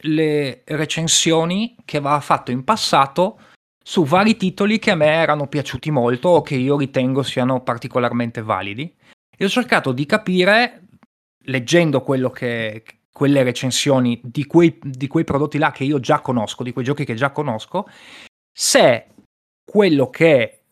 [0.00, 3.40] le recensioni che aveva fatto in passato
[3.82, 8.42] su vari titoli che a me erano piaciuti molto o che io ritengo siano particolarmente
[8.42, 8.92] validi.
[9.36, 10.88] E ho cercato di capire,
[11.44, 12.82] leggendo che,
[13.12, 17.04] quelle recensioni di quei, di quei prodotti là che io già conosco, di quei giochi
[17.04, 17.88] che già conosco,
[18.52, 19.06] se
[19.64, 20.64] quello che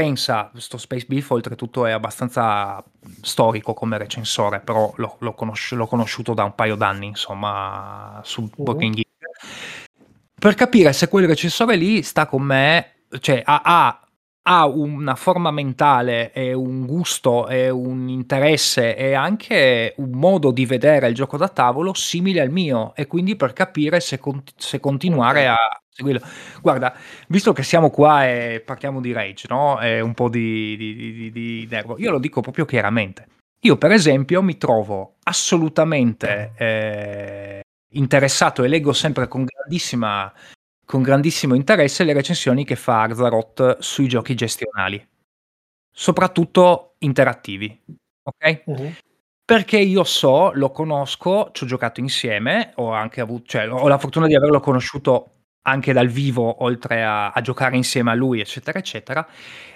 [0.00, 2.82] pensa, sto Space Beef oltretutto è abbastanza
[3.20, 8.48] storico come recensore, però l'ho, l'ho conosci- l'ho conosciuto da un paio d'anni, insomma, su
[8.56, 9.08] Working Geek.
[10.38, 14.00] Per capire se quel recensore lì sta con me, cioè ha, ha-
[14.42, 20.64] ha una forma mentale e un gusto e un interesse e anche un modo di
[20.64, 24.80] vedere il gioco da tavolo simile al mio e quindi per capire se, con- se
[24.80, 25.56] continuare a
[25.90, 26.26] seguirlo.
[26.62, 26.94] Guarda,
[27.28, 29.80] visto che siamo qua e parliamo di rage, no?
[29.80, 33.26] E un po' di, di, di- di nervo, io lo dico proprio chiaramente.
[33.62, 37.60] Io, per esempio, mi trovo assolutamente eh,
[37.92, 40.32] interessato e leggo sempre con grandissima
[40.90, 45.00] con grandissimo interesse le recensioni che fa Arzaroth sui giochi gestionali,
[45.88, 47.80] soprattutto interattivi.
[48.24, 48.62] Ok?
[48.66, 48.94] Mhm.
[49.44, 53.98] Perché io so, lo conosco, ci ho giocato insieme, ho anche avuto, cioè, ho la
[53.98, 58.78] fortuna di averlo conosciuto anche dal vivo, oltre a, a giocare insieme a lui, eccetera,
[58.78, 59.26] eccetera,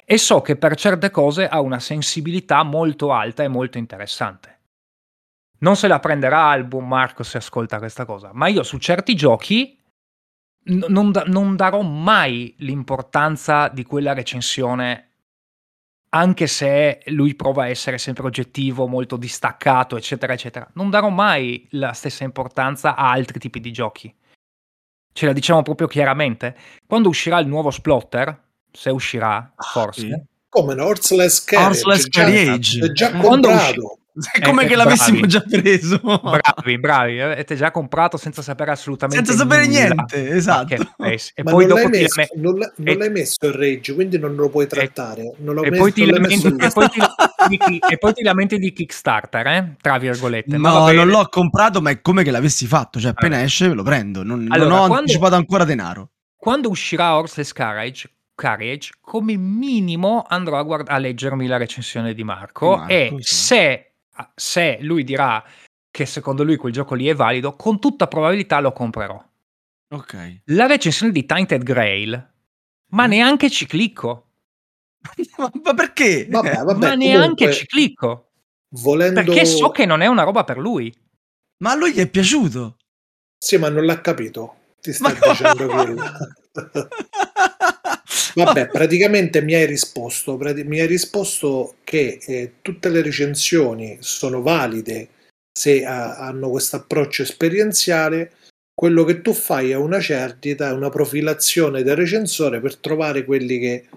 [0.05, 4.61] e so che per certe cose ha una sensibilità molto alta e molto interessante.
[5.59, 9.15] Non se la prenderà il buon Marco se ascolta questa cosa, ma io su certi
[9.15, 9.79] giochi
[10.65, 15.09] n- non, da- non darò mai l'importanza di quella recensione,
[16.11, 20.69] anche se lui prova a essere sempre oggettivo, molto distaccato, eccetera, eccetera.
[20.75, 24.15] Non darò mai la stessa importanza a altri tipi di giochi.
[25.17, 26.57] Ce la diciamo proprio chiaramente.
[26.87, 28.37] Quando uscirà il nuovo Splotter,
[28.73, 30.23] se uscirà, forse, sì.
[30.49, 30.87] Come no?
[30.87, 32.85] Horseless Carriage, Horseless è già- Carriage.
[32.85, 33.11] è già.
[33.13, 33.49] Quando.
[34.33, 35.29] È come Eh, che l'avessimo bravi.
[35.33, 35.99] già preso.
[36.01, 39.79] Bravi, bravi, avete già comprato senza sapere assolutamente Senza sapere nulla.
[39.81, 40.77] niente, esatto.
[40.99, 43.11] Ma pes- E Ma poi non, dopo l'hai messo, lame- non, l'ha- non e- l'hai
[43.11, 45.35] messo il rage, quindi non lo puoi trattare.
[45.39, 46.57] Non l'ho e messo, poi ti non l'hai lamenti, lì.
[46.65, 49.75] e poi ti lamenti di- e poi ti lamenti di Kickstarter, eh?
[49.81, 50.57] tra virgolette.
[50.59, 50.97] Ma No, bene.
[50.99, 53.01] non l'ho comprato, ma è come che l'avessi fatto.
[53.01, 54.23] Cioè, appena esce lo prendo.
[54.23, 56.11] Non, non Allora, ho quando- anticipato ancora denaro.
[56.37, 62.23] Quando uscirà Horseless Carriage, Carriage, come minimo andrò a, guard- a leggermi la recensione di
[62.23, 63.35] Marco, Marco, e sì.
[63.35, 63.94] se,
[64.35, 65.43] se lui dirà
[65.91, 69.23] che secondo lui quel gioco lì è valido, con tutta probabilità lo comprerò.
[69.91, 70.41] Ok.
[70.47, 72.33] La recensione di Tainted Grail,
[72.91, 73.11] ma Mm.
[73.11, 74.29] neanche ci clicco.
[75.63, 76.27] ma, perché?
[76.29, 78.31] Vabbè, vabbè, ma neanche comunque, ci clicco.
[78.71, 79.23] volendo...
[79.23, 80.93] Perché so che non è una roba per lui.
[81.59, 82.77] Ma a lui gli è piaciuto.
[83.39, 84.57] Sì, ma non l'ha capito.
[84.81, 86.03] Ti sta Ma- dicendo quello.
[88.35, 95.09] Vabbè, praticamente mi hai risposto, mi hai risposto che eh, tutte le recensioni sono valide
[95.53, 98.33] se ha- hanno questo approccio esperienziale.
[98.75, 103.59] Quello che tu fai è una cerdita, è una profilazione del recensore per trovare quelli
[103.61, 103.89] che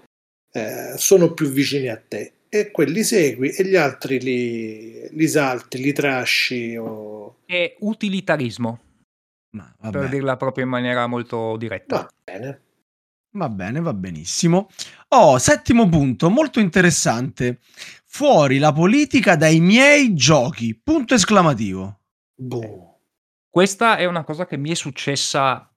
[0.52, 5.78] eh, sono più vicini a te e quelli segui e gli altri li, li salti,
[5.78, 7.38] li trasci o...
[7.44, 8.80] È utilitarismo,
[9.50, 11.96] Ma per dirla proprio in maniera molto diretta.
[11.96, 12.60] Va bene.
[13.38, 14.68] Va bene, va benissimo.
[15.10, 17.60] Oh, settimo punto, molto interessante.
[18.04, 20.74] Fuori la politica dai miei giochi.
[20.74, 22.00] Punto esclamativo.
[22.34, 22.98] Boh.
[23.48, 25.70] Questa è una cosa che mi è successa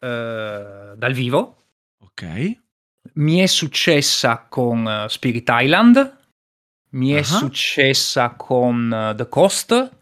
[0.00, 1.64] eh, dal vivo.
[2.00, 2.58] Ok.
[3.14, 6.16] Mi è successa con eh, Spirit Island.
[6.90, 7.22] Mi è Ah.
[7.24, 9.96] successa con eh, The Coast.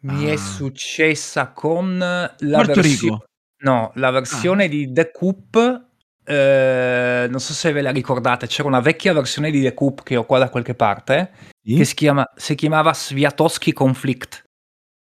[0.00, 0.36] Mi è Ah.
[0.36, 3.24] successa con eh, la Puerto versione.
[3.62, 5.86] No, la versione di The Coop.
[6.24, 10.16] Eh, non so se ve la ricordate, c'era una vecchia versione di The Coop che
[10.16, 11.32] ho qua da qualche parte.
[11.62, 11.76] Sì?
[11.76, 14.44] Che si, chiama, si chiamava Sviatowski Conflict.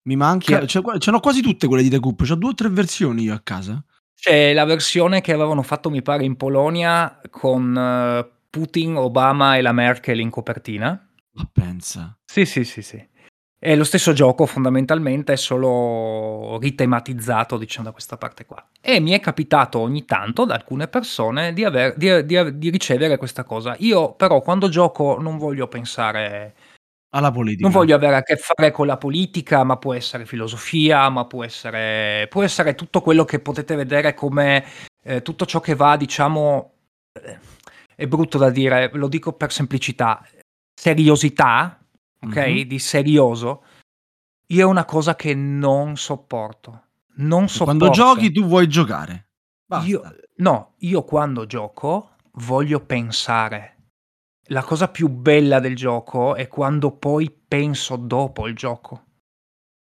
[0.04, 0.66] Mi manca.
[0.66, 2.24] Ce n'ho quasi tutte quelle di The Coop.
[2.24, 3.84] C'ho due o tre versioni io a casa.
[4.16, 9.62] C'è la versione che avevano fatto, mi pare, in Polonia con eh, Putin, Obama e
[9.62, 11.10] la Merkel in copertina.
[11.34, 12.18] Ma pensa.
[12.24, 13.06] Sì, sì, sì, sì.
[13.66, 18.64] È lo stesso gioco fondamentalmente, è solo ritematizzato, diciamo, da questa parte qua.
[18.80, 23.18] E mi è capitato ogni tanto da alcune persone di, aver- di- di- di ricevere
[23.18, 23.76] questa cosa.
[23.80, 26.54] Io però quando gioco non voglio pensare
[27.16, 27.64] Alla politica.
[27.64, 31.44] Non voglio avere a che fare con la politica, ma può essere filosofia, ma può
[31.46, 34.66] essere, può essere tutto quello che potete vedere come
[35.04, 36.74] eh, tutto ciò che va, diciamo,
[37.14, 37.40] eh,
[37.96, 40.22] è brutto da dire, lo dico per semplicità,
[40.74, 41.80] seriosità,
[42.26, 42.36] ok?
[42.36, 42.62] Mhm.
[42.64, 43.64] Di serioso,
[44.48, 46.84] io è una cosa che non sopporto.
[47.18, 47.78] Non sopporto.
[47.78, 49.30] Quando giochi tu vuoi giocare.
[49.66, 49.88] Basta.
[49.88, 50.02] Io,
[50.38, 53.72] no, io quando gioco voglio pensare.
[54.50, 59.04] La cosa più bella del gioco è quando poi penso dopo il gioco.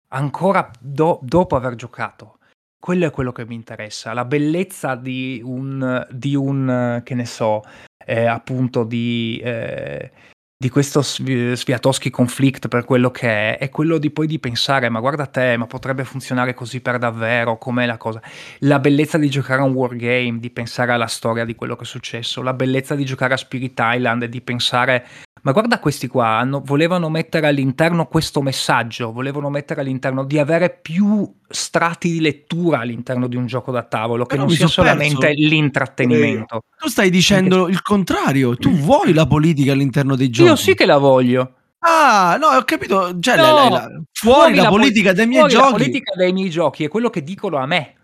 [0.09, 2.39] Ancora do- dopo aver giocato.
[2.79, 4.13] Quello è quello che mi interessa.
[4.13, 7.63] La bellezza di un, di un che ne so,
[8.05, 10.13] eh, appunto di, eh,
[10.59, 14.89] di questo Svi- Sviatowski conflict per quello che è, è quello di poi di pensare,
[14.89, 18.23] ma guarda te, ma potrebbe funzionare così per davvero, com'è la cosa?
[18.61, 21.87] La bellezza di giocare a un wargame, di pensare alla storia di quello che è
[21.87, 25.07] successo, la bellezza di giocare a Spirit Island di pensare,
[25.47, 30.71] ma guarda questi qua, hanno- volevano mettere all'interno questo messaggio, volevano mettere all'interno di avere
[30.71, 35.29] più strati di lettura all'interno di un gioco da tavolo, che Però non sia solamente
[35.29, 35.49] perso.
[35.49, 36.63] l'intrattenimento.
[36.77, 38.57] Tu stai dicendo il contrario.
[38.57, 40.49] Tu vuoi la politica all'interno dei giochi.
[40.49, 41.53] Io sì che la voglio.
[41.79, 43.17] Ah, no, ho capito.
[43.21, 45.73] Cioè, No, la- la- la- fuori, la, poli- politica dei miei fuori la giochi.
[45.75, 47.95] politica dei miei giochi è quello che dicono a me.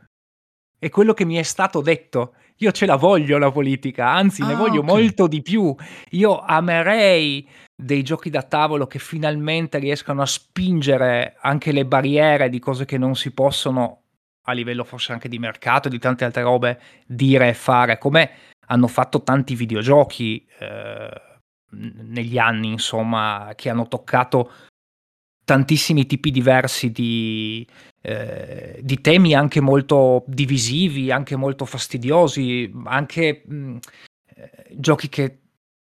[0.79, 2.35] È quello che mi è stato detto.
[2.59, 4.87] Io ce la voglio la politica, anzi ne Ah, voglio ok.
[4.87, 5.75] molto di più.
[6.11, 12.59] Io amerei dei giochi da tavolo che finalmente riescano a spingere anche le barriere di
[12.61, 14.03] cose che non si possono
[14.47, 18.31] a livello forse anche di mercato e di tante altre robe dire e fare, come
[18.67, 21.11] hanno fatto tanti videogiochi eh,
[21.71, 24.51] negli anni, insomma, che hanno toccato
[25.45, 27.67] tantissimi tipi diversi di,
[28.01, 33.77] eh, di temi anche molto divisivi, anche molto fastidiosi, anche mh,
[34.35, 35.39] eh, giochi che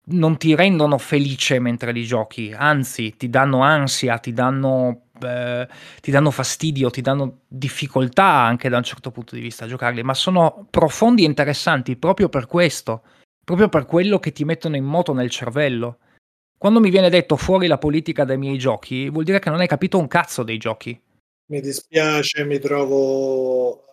[0.09, 5.67] non ti rendono felice mentre li giochi, anzi ti danno ansia, ti danno, eh,
[6.01, 10.03] ti danno fastidio, ti danno difficoltà anche da un certo punto di vista a giocarli,
[10.03, 13.03] ma sono profondi e interessanti proprio per questo,
[13.43, 15.97] proprio per quello che ti mettono in moto nel cervello.
[16.59, 19.67] Quando mi viene detto fuori la politica dai miei giochi, vuol dire che non hai
[19.67, 20.99] capito un cazzo dei giochi.
[21.49, 23.83] Mi dispiace, mi trovo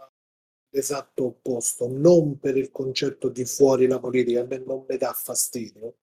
[0.71, 5.13] l'esatto opposto, non per il concetto di fuori la politica, a me non mi dà
[5.13, 5.97] fastidio,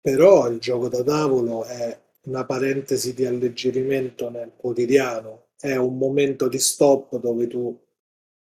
[0.00, 6.46] però il gioco da tavolo è una parentesi di alleggerimento nel quotidiano, è un momento
[6.46, 7.76] di stop dove tu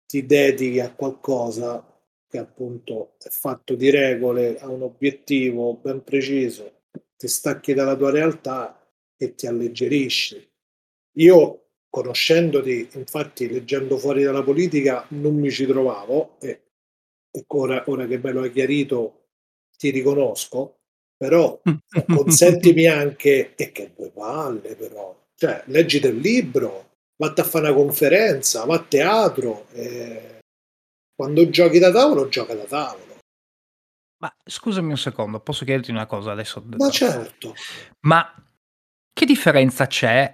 [0.04, 1.82] ti dedichi a qualcosa
[2.28, 6.79] che appunto è fatto di regole, ha un obiettivo ben preciso,
[7.20, 8.82] ti stacchi dalla tua realtà
[9.14, 10.50] e ti alleggerisci.
[11.16, 16.62] Io, conoscendoti, infatti leggendo fuori dalla politica, non mi ci trovavo e,
[17.30, 19.26] e ora, ora che me lo hai chiarito
[19.76, 20.78] ti riconosco,
[21.14, 21.60] però
[22.06, 27.76] consentimi anche, e che due palle però, cioè leggiti il libro, vatti a fare una
[27.76, 30.38] conferenza, va a teatro, eh,
[31.14, 33.09] quando giochi da tavolo, gioca da tavolo.
[34.22, 36.62] Ma scusami un secondo, posso chiederti una cosa adesso?
[36.76, 37.54] Ma certo.
[38.00, 38.30] Ma
[39.12, 40.30] che differenza c'è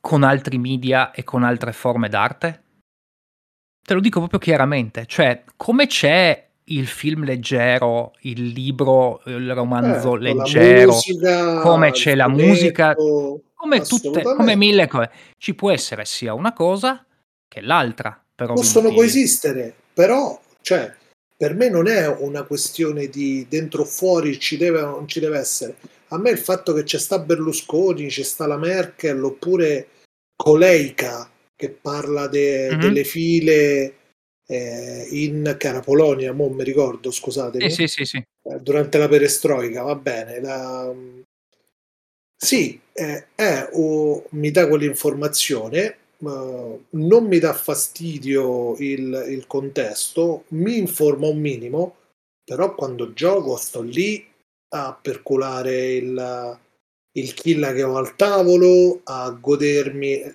[0.00, 2.62] con altri media e con altre forme d'arte?
[3.84, 10.16] Te lo dico proprio chiaramente, cioè come c'è il film leggero, il libro, il romanzo
[10.16, 15.10] Eh, leggero, musica, come c'è la musica, come tutte, come mille cose.
[15.36, 17.04] Ci può essere sia una cosa
[17.46, 18.94] che l'altra, Possono motivi.
[18.96, 20.94] coesistere, però, cioè,
[21.38, 25.20] per me non è una questione di dentro o fuori ci deve o non ci
[25.20, 25.76] deve essere.
[26.08, 29.86] A me il fatto che c'è sta Berlusconi, c'è sta la Merkel, oppure
[30.34, 32.80] Coleica che parla de- Mhm.
[32.80, 33.94] delle file
[34.50, 38.16] eh, in che era Polonia, mo mi ricordo, scusatemi, Sì, sì, sì, sì.
[38.16, 40.40] eh, durante la perestroica, va bene.
[40.40, 40.92] la-
[42.40, 50.76] Sì, eh, è, o- mi dà quell'informazione, non mi dà fastidio il, il contesto, mi
[50.78, 51.96] informa un minimo,
[52.44, 54.26] però quando gioco sto lì
[54.70, 56.58] a percolare il,
[57.12, 60.34] il kill che ho al tavolo, a godermi,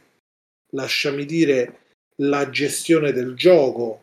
[0.72, 1.80] lasciami dire,
[2.18, 4.02] la gestione del gioco.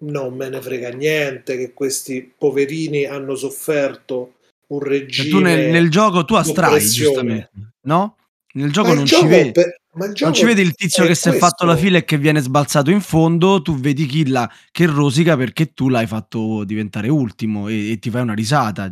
[0.00, 4.34] Non me ne frega niente che questi poverini hanno sofferto
[4.68, 7.50] un Cioè, regime tu nel, nel gioco tu astrai, giustamente,
[7.82, 8.16] no?
[8.52, 9.52] Nel gioco Ma non gioco ci vedi.
[9.52, 12.04] per- ma il Non ci vedi il tizio che si è fatto la fila e
[12.04, 17.08] che viene sbalzato in fondo, tu vedi Killa che rosica perché tu l'hai fatto diventare
[17.08, 18.90] ultimo e, e ti fai una risata.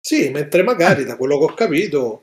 [0.00, 2.22] Sì, mentre magari da quello che ho capito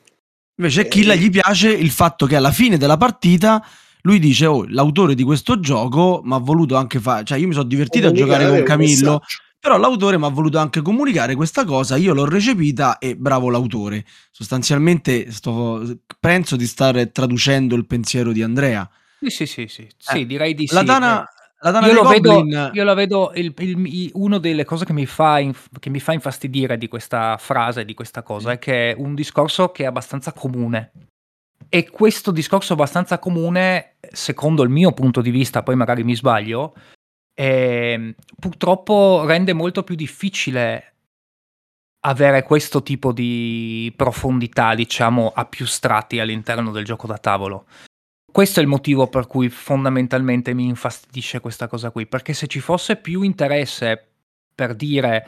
[0.57, 1.17] Invece Eh, Killa eh.
[1.17, 3.65] gli piace il fatto che alla fine della partita
[4.01, 7.53] lui dice, oh, l'autore di questo gioco mi ha voluto anche fare, cioè io mi
[7.53, 9.43] sono divertito a giocare con Camillo, messaggio.
[9.65, 14.05] Però l'autore mi ha voluto anche comunicare questa cosa, io l'ho recepita e bravo l'autore.
[14.29, 15.81] Sostanzialmente sto,
[16.19, 18.87] penso di stare traducendo il pensiero di Andrea.
[19.21, 20.75] Sì, sì, sì, sì, sì, Eh, direi di sì.
[20.75, 21.27] La Dana, Eh,
[21.61, 22.43] la Dana Io lo vedo,
[22.73, 26.13] io la vedo il, il- uno delle cose che mi, fa inf- che mi fa
[26.13, 30.31] infastidire di questa frase, di questa cosa, è che è un discorso che è abbastanza
[30.31, 30.91] comune.
[31.69, 36.75] E questo discorso abbastanza comune, secondo il mio punto di vista, poi magari mi sbaglio,
[37.35, 40.93] ehm, purtroppo rende molto più difficile
[42.05, 47.65] avere questo tipo di profondità, diciamo, a più strati all'interno del gioco da tavolo.
[48.31, 52.59] Questo è il motivo per cui fondamentalmente mi infastidisce questa cosa qui, perché se ci
[52.59, 54.07] fosse più interesse
[54.53, 55.27] per dire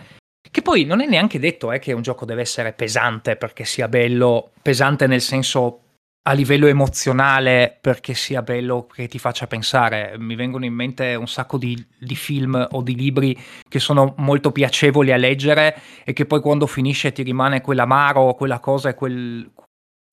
[0.49, 3.87] che poi non è neanche detto eh, che un gioco deve essere pesante perché sia
[3.87, 5.81] bello, pesante nel senso
[6.27, 10.15] a livello emozionale perché sia bello che ti faccia pensare.
[10.17, 14.51] Mi vengono in mente un sacco di, di film o di libri che sono molto
[14.51, 19.49] piacevoli a leggere e che poi quando finisce ti rimane quell'amaro, quella cosa e quel,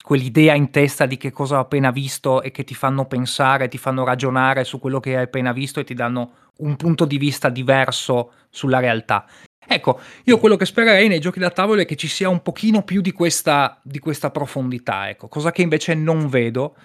[0.01, 3.77] quell'idea in testa di che cosa ho appena visto e che ti fanno pensare, ti
[3.77, 7.49] fanno ragionare su quello che hai appena visto e ti danno un punto di vista
[7.49, 9.25] diverso sulla realtà.
[9.67, 12.83] Ecco, io quello che spererei nei giochi da tavolo è che ci sia un pochino
[12.83, 16.75] più di questa, di questa profondità, ecco, cosa che invece non vedo,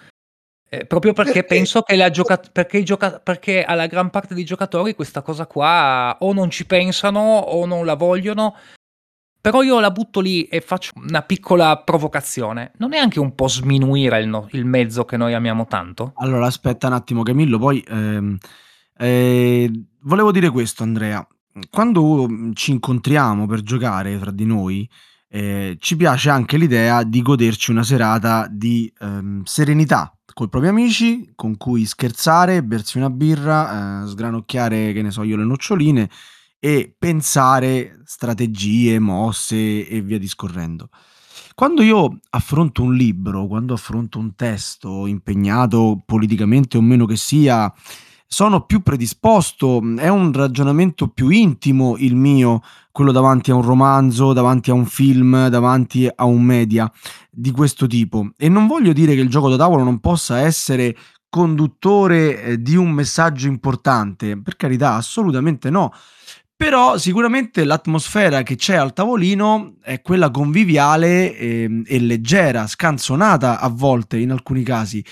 [0.69, 1.55] eh, proprio perché Perché?
[1.55, 6.15] penso che, la gioca- perché, gioca- perché alla gran parte dei giocatori questa cosa qua
[6.19, 8.55] o non ci pensano o non la vogliono.
[9.41, 12.73] Però io la butto lì e faccio una piccola provocazione.
[12.77, 16.13] Non è anche un po' sminuire il, no- il mezzo che noi amiamo tanto?
[16.17, 17.57] Allora, aspetta un attimo, Camillo.
[17.57, 18.37] Poi ehm,
[18.97, 19.71] eh,
[20.01, 21.27] volevo dire questo, Andrea.
[21.69, 24.89] Quando mm, ci incontriamo per giocare fra di noi,
[25.29, 30.69] eh, ci piace anche l'idea di goderci una serata di ehm, serenità con i propri
[30.69, 36.09] amici, con cui scherzare, bersi una birra, eh, sgranocchiare, che ne so io, le noccioline
[36.59, 40.89] e pensare strategie, mosse e via discorrendo.
[41.55, 47.71] Quando io affronto un libro, quando affronto un testo impegnato politicamente o meno che sia,
[48.33, 54.31] sono più predisposto, è un ragionamento più intimo il mio, quello davanti a un romanzo,
[54.31, 56.89] davanti a un film, davanti a un media
[57.29, 58.29] di questo tipo.
[58.37, 60.95] E non voglio dire che il gioco da tavolo non possa essere
[61.27, 65.91] conduttore eh, di un messaggio importante, per carità, assolutamente no.
[66.55, 73.67] però sicuramente l'atmosfera che c'è al tavolino è quella conviviale e, e leggera, scanzonata a
[73.67, 75.03] volte in alcuni casi.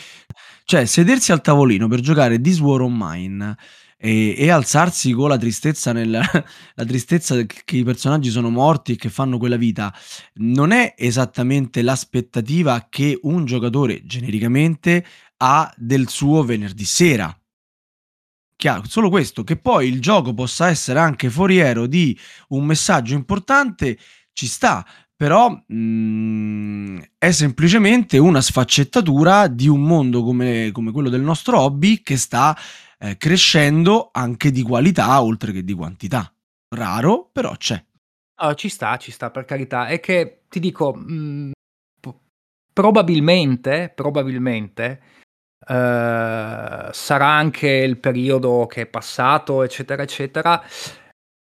[0.70, 3.58] Cioè, sedersi al tavolino per giocare This War on Mine
[3.98, 8.96] e, e alzarsi con la tristezza, nel, la tristezza che i personaggi sono morti e
[8.96, 9.92] che fanno quella vita,
[10.36, 15.04] non è esattamente l'aspettativa che un giocatore genericamente
[15.38, 17.36] ha del suo venerdì sera.
[18.56, 22.16] Chiaro, solo questo, che poi il gioco possa essere anche foriero di
[22.50, 23.98] un messaggio importante,
[24.34, 24.86] ci sta,
[25.20, 31.60] però mh, mhmm, è semplicemente una sfaccettatura di un mondo come, come quello del nostro
[31.60, 32.58] hobby che sta
[32.98, 36.34] eh, crescendo anche di qualità oltre che di quantità.
[36.74, 37.84] Raro, però c'è.
[38.42, 39.88] Oh, ci sta, ci sta, per carità.
[39.88, 41.52] È che ti dico, mh, mhmm,
[42.72, 45.02] probabilmente, probabilmente
[45.68, 50.64] eh, sarà anche il periodo che è passato, eccetera, eccetera.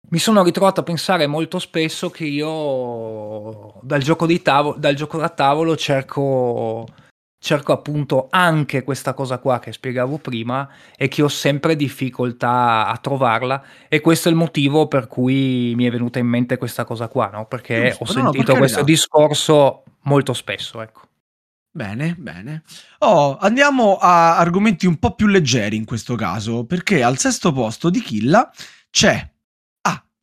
[0.08, 5.18] Mi sono ritrovato a pensare molto spesso che io dal gioco, di tavolo, dal gioco
[5.18, 6.86] da tavolo cerco
[7.38, 12.96] cerco appunto anche questa cosa qua che spiegavo prima e che ho sempre difficoltà a
[12.96, 17.08] trovarla e questo è il motivo per cui mi è venuta in mente questa cosa
[17.08, 17.46] qua, no?
[17.46, 21.02] Perché Giusto, ho sentito no, questo discorso molto spesso, ecco.
[21.70, 22.62] Bene, bene.
[23.00, 27.90] Oh, andiamo a argomenti un po' più leggeri in questo caso, perché al sesto posto
[27.90, 28.50] di Killa
[28.90, 29.30] c'è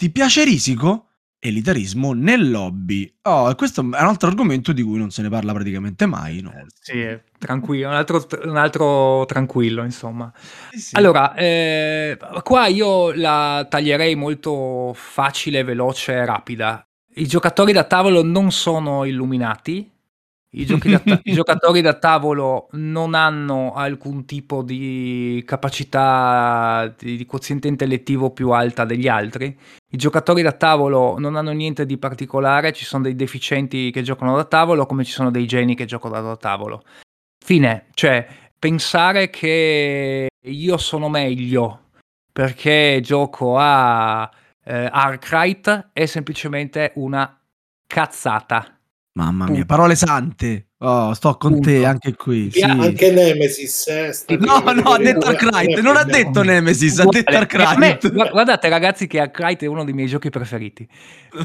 [0.04, 1.08] ti piace Risico?
[1.40, 3.14] elitarismo nel lobby.
[3.24, 6.40] Oh, questo è un altro argomento di cui non se ne parla praticamente mai.
[6.40, 6.52] No?
[6.52, 10.32] Eh, sì, tranquillo, un altro, un altro tranquillo, insomma.
[10.72, 10.96] Sì, sì.
[10.96, 16.86] Allora, eh, qua io la taglierei molto facile, veloce e rapida.
[17.16, 19.90] I giocatori da tavolo non sono illuminati,
[20.56, 20.78] i, ta-
[21.24, 28.52] I, giocatori da tavolo non hanno alcun tipo di capacità di, di, quoziente intellettivo più
[28.52, 29.58] alta degli altri.
[29.90, 34.36] I giocatori da tavolo non hanno niente di particolare, ci sono dei deficienti che giocano
[34.36, 36.84] da tavolo come ci sono dei geni che giocano da tavolo.
[37.44, 38.26] Fine, cioè
[38.58, 41.90] pensare che io sono meglio
[42.32, 44.30] perché gioco a
[44.64, 47.40] eh, Arkwright è semplicemente una
[47.86, 48.78] cazzata
[49.16, 50.70] Mamma mia, parole sante.
[50.80, 51.70] Oh, sto con Punto.
[51.70, 52.50] te anche qui.
[52.52, 52.64] Sì.
[52.64, 53.88] Anche Nemesis.
[53.88, 55.80] Eh, no, no, ha detto Arkwright.
[55.82, 58.10] Non ha detto Nemesis, ha detto Arkwright.
[58.32, 60.88] Guardate, ragazzi, che Arkwright è uno dei miei giochi preferiti.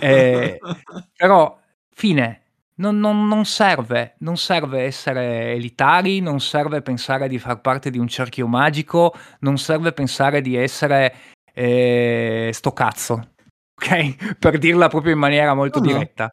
[0.01, 0.59] Eh,
[1.14, 1.61] però,
[1.91, 2.43] fine.
[2.77, 7.99] Non, non, non, serve, non serve essere elitari, non serve pensare di far parte di
[7.99, 11.12] un cerchio magico, non serve pensare di essere
[11.53, 13.31] eh, sto cazzo,
[13.75, 14.37] ok?
[14.39, 16.33] Per dirla proprio in maniera molto no, diretta.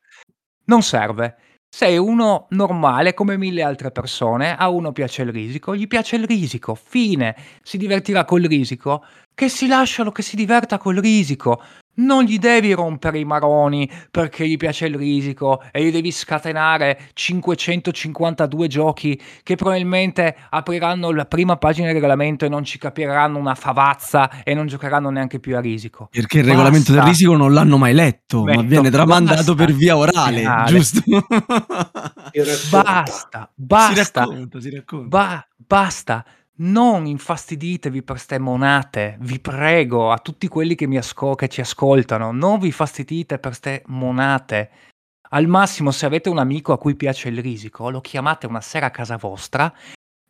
[0.67, 0.75] No.
[0.75, 1.37] Non serve.
[1.69, 6.25] Sei uno normale come mille altre persone, a uno piace il risico, gli piace il
[6.25, 9.03] risico, fine, si divertirà col risico,
[9.35, 11.61] che si lasciano che si diverta col risico.
[11.97, 16.99] Non gli devi rompere i maroni perché gli piace il risico e gli devi scatenare
[17.13, 23.55] 552 giochi che probabilmente apriranno la prima pagina del regolamento e non ci capiranno una
[23.55, 26.09] favazza e non giocheranno neanche più a risico.
[26.11, 26.57] Perché il basta.
[26.57, 30.69] regolamento del risico non l'hanno mai letto, Metto, ma viene tramandato per via orale, Finale.
[30.71, 31.01] giusto?
[32.71, 33.93] basta, basta.
[34.25, 35.07] Si racconta, si racconta.
[35.07, 36.25] Ba- basta
[36.57, 42.31] non infastiditevi per ste monate, vi prego, a tutti quelli che, asco- che ci ascoltano,
[42.31, 44.69] non vi fastidite per ste monate.
[45.29, 48.85] Al massimo, se avete un amico a cui piace il risico, lo chiamate una sera
[48.85, 49.73] a casa vostra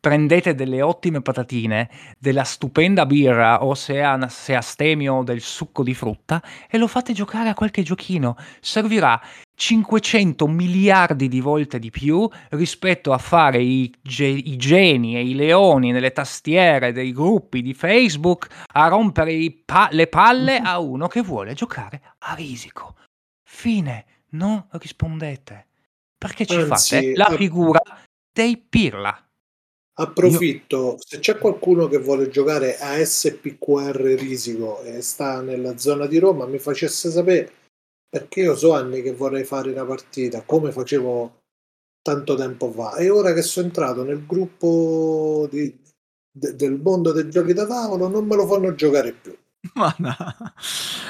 [0.06, 5.82] prendete delle ottime patatine, della stupenda birra o se ha, se ha stemio del succo
[5.82, 6.40] di frutta
[6.70, 8.36] e lo fate giocare a qualche giochino.
[8.60, 9.20] Servirà
[9.52, 15.34] 500 miliardi di volte di più rispetto a fare i, ge- i geni e i
[15.34, 19.34] leoni nelle tastiere dei gruppi di Facebook a rompere
[19.64, 22.94] pa- le palle a uno che vuole giocare a risico.
[23.42, 25.66] Fine, non rispondete.
[26.16, 27.80] Perché ci Anzi, fate la figura
[28.32, 29.25] dei pirla.
[29.98, 30.96] Approfitto, Io...
[30.98, 36.46] se c'è qualcuno che vuole giocare a SPQR Risico e sta nella zona di Roma,
[36.46, 37.50] mi facesse sapere
[38.08, 41.42] perché io so anni che vorrei fare una partita come facevo
[42.02, 45.76] tanto tempo fa e ora che sono entrato nel gruppo di,
[46.30, 49.36] de, del mondo dei giochi da tavolo non me lo fanno giocare più.
[49.74, 50.16] Ma no.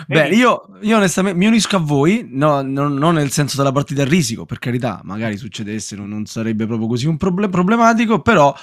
[0.06, 4.02] Beh, io, io, onestamente mi unisco a voi, no, no, non nel senso della partita
[4.02, 8.54] a risico, per carità, magari succedesse, non, non sarebbe proprio così un proble- problematico, però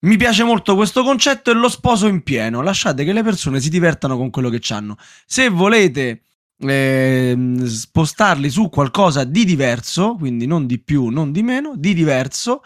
[0.00, 2.62] mi piace molto questo concetto e lo sposo in pieno.
[2.62, 4.96] Lasciate che le persone si divertano con quello che hanno.
[5.26, 6.22] Se volete
[6.58, 12.62] eh, spostarli su qualcosa di diverso, quindi non di più, non di meno, di diverso,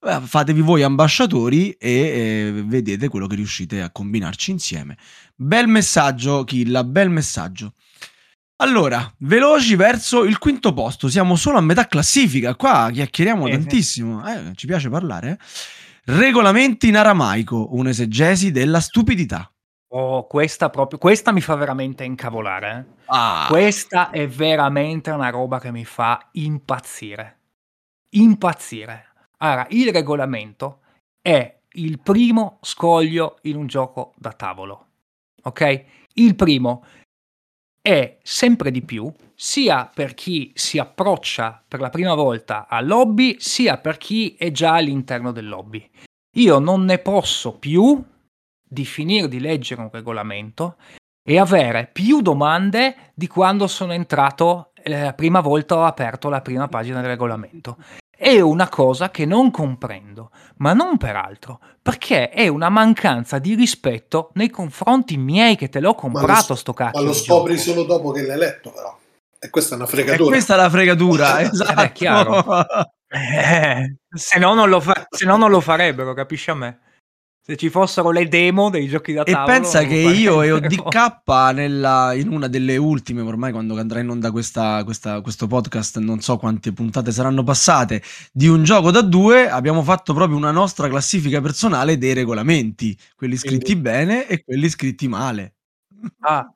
[0.00, 4.96] eh, fatevi voi ambasciatori e eh, vedete quello che riuscite a combinarci insieme.
[5.34, 7.72] Bel messaggio, Killa, bel messaggio.
[8.58, 13.52] Allora, veloci verso il quinto posto, siamo solo a metà classifica, qua chiacchieriamo sì.
[13.52, 15.30] tantissimo, eh, ci piace parlare.
[15.32, 15.38] eh.
[16.14, 19.50] Regolamenti in aramaico, un'esegesi della stupidità.
[19.88, 22.86] Oh, questa proprio, questa mi fa veramente incavolare.
[22.88, 23.02] eh.
[23.06, 27.38] Ah, Questa è veramente una roba che mi fa impazzire.
[28.10, 29.04] Impazzire.
[29.38, 30.80] Allora, il regolamento
[31.20, 34.86] è il primo scoglio in un gioco da tavolo.
[35.42, 35.84] Ok?
[36.14, 36.84] Il primo
[37.80, 43.36] è sempre di più, sia per chi si approccia per la prima volta al lobby,
[43.38, 45.88] sia per chi è già all'interno del lobby.
[46.36, 48.02] Io non ne posso più
[48.68, 50.76] di finire di leggere un regolamento
[51.22, 56.40] e avere più domande di quando sono entrato eh, la prima volta ho aperto la
[56.40, 57.76] prima pagina del regolamento.
[58.18, 63.54] È una cosa che non comprendo, ma non per altro, perché è una mancanza di
[63.54, 66.98] rispetto nei confronti miei che te l'ho comprato sto cazzo.
[66.98, 67.70] Ma lo scopri gioco.
[67.70, 68.96] solo dopo che l'hai letto, però.
[69.38, 70.30] E questa è una e fregatura.
[70.30, 71.80] questa è la fregatura, Eh, esatto.
[71.82, 72.44] è chiaro.
[73.08, 76.80] Eh, se no non lo fa- se no non lo farebbero, capisci a me?
[77.48, 79.52] Se ci fossero le demo dei giochi da E tavolo.
[79.52, 80.50] pensa che io e.
[80.50, 85.98] ODK nella- in una delle ultime, ormai quando andrà in onda questa- questa- questo podcast,
[85.98, 90.50] non so quante puntate saranno passate, di un gioco da due, abbiamo fatto proprio una
[90.50, 95.54] nostra classifica personale dei regolamenti, quelli scritti bene e quelli scritti male.
[96.22, 96.52] Ah,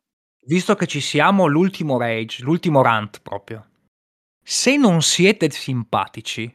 [0.47, 3.65] visto che ci siamo, l'ultimo rage, l'ultimo rant proprio.
[4.43, 6.53] Se non siete simpatici,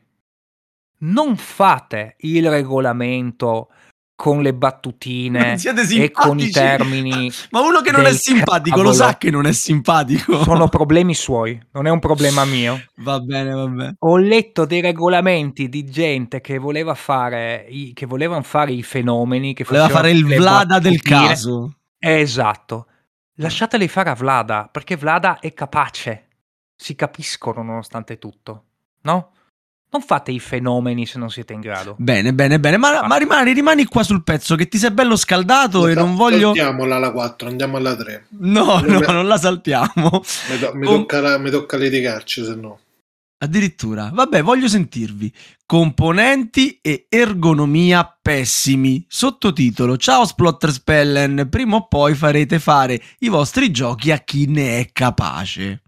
[0.97, 3.69] non fate il regolamento
[4.15, 7.29] con le battutine e con i termini.
[7.51, 9.09] Ma uno che non è del simpatico lo cavolo.
[9.09, 10.41] sa che non è simpatico.
[10.43, 12.81] Sono problemi suoi, non è un problema mio.
[12.97, 13.95] Va bene, va bene.
[13.99, 19.53] Ho letto dei regolamenti di gente che voleva fare i, che volevano fare i fenomeni,
[19.53, 21.27] che Voleva fare il Vlada del battutine.
[21.27, 21.75] caso.
[21.99, 22.87] Esatto.
[23.35, 26.27] Lasciateli fare a Vlada, perché Vlada è capace.
[26.73, 28.63] Si capiscono nonostante tutto,
[29.01, 29.31] no?
[29.95, 31.95] Non fate i fenomeni se non siete in grado.
[31.97, 32.75] Bene, bene, bene.
[32.75, 36.47] Ma, ma rimani, rimani qua sul pezzo che ti sei bello scaldato e non voglio...
[36.47, 38.25] Saltiamola alla 4, andiamo alla 3.
[38.39, 40.21] No, no, non la saltiamo.
[40.49, 42.79] Mi, to- mi tocca, la- mi tocca litigarci, se no.
[43.37, 44.09] Addirittura.
[44.11, 45.31] Vabbè, voglio sentirvi.
[45.65, 49.05] Componenti e ergonomia pessimi.
[49.07, 54.79] Sottotitolo: Ciao Splotter Spellen, prima o poi farete fare i vostri giochi a chi ne
[54.79, 55.83] è capace.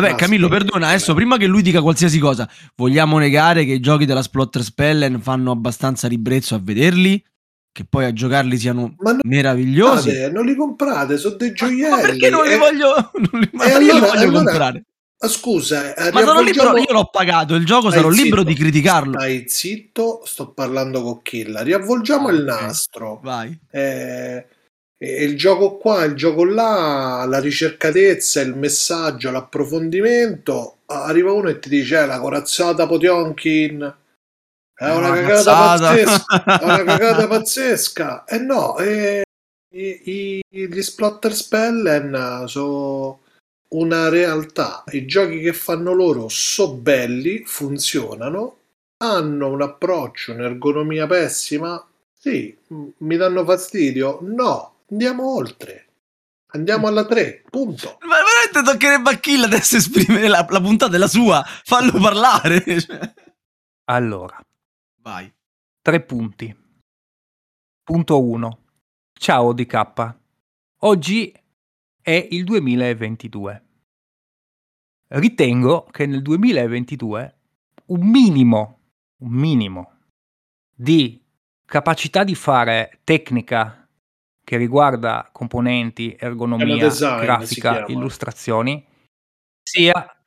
[0.00, 0.52] Vabbè, Ah, Camillo, sì.
[0.52, 4.62] perdona, adesso prima che lui dica qualsiasi cosa, vogliamo negare che i giochi della Splotter
[4.62, 7.22] Spellen fanno abbastanza ribrezzo a vederli?
[7.70, 10.08] Che poi a giocarli siano Ma non, meravigliosi?
[10.08, 11.90] comprate, non li comprate, sono dei gioielli.
[11.90, 14.42] Ma perché non li Eh, voglio, non li, ma e perché li allora- voglio allora-
[14.44, 14.84] comprare?
[15.20, 18.52] ah, scusa, eh, Ma sarò libero, io l'ho pagato il gioco, sarò libero zitto.
[18.52, 19.12] di criticarlo.
[19.18, 21.62] Stai zitto, sto parlando con Killa.
[21.62, 23.20] Riavvolgiamo Ah, il nastro.
[23.22, 23.56] Vai.
[23.70, 24.46] Eh,
[25.00, 30.78] e il gioco qua, il gioco là, la ricercatezza, il messaggio, l'approfondimento.
[30.86, 33.94] Arriva uno e ti dice: "Eh, la corazzata Potionkin
[34.74, 35.88] è una, cagata cazzata.
[35.88, 36.58] pazzesca.
[36.58, 38.24] È una cagata pazzesca.
[38.24, 39.22] E no, eh,
[39.74, 43.20] i- i- gli Splotter Spellen sono
[43.74, 44.82] una realtà.
[44.90, 48.56] I giochi che fanno loro so belli, funzionano,
[49.04, 51.84] hanno un approccio, un'ergonomia pessima.
[52.18, 52.56] Sì,
[52.98, 54.18] mi danno fastidio.
[54.22, 55.84] No, andiamo oltre.
[56.50, 57.98] Andiamo alla 3, punto.
[58.00, 62.64] Ma veramente toccherebbe a Kill adesso esprimere la, la puntata della sua, fallo parlare.
[63.90, 64.38] Allora,
[65.00, 65.32] Vai.
[65.80, 66.54] tre punti.
[67.82, 68.58] Punto 1.
[69.14, 70.14] Ciao DK.
[70.80, 71.32] Oggi
[72.02, 73.64] è il 2022.
[75.06, 77.38] Ritengo che nel 2022
[77.86, 78.80] un minimo,
[79.22, 79.92] un minimo
[80.74, 81.24] di
[81.64, 83.87] capacità di fare tecnica
[84.48, 88.82] che riguarda componenti, ergonomia, design, si grafica, illustrazioni
[89.62, 90.18] sia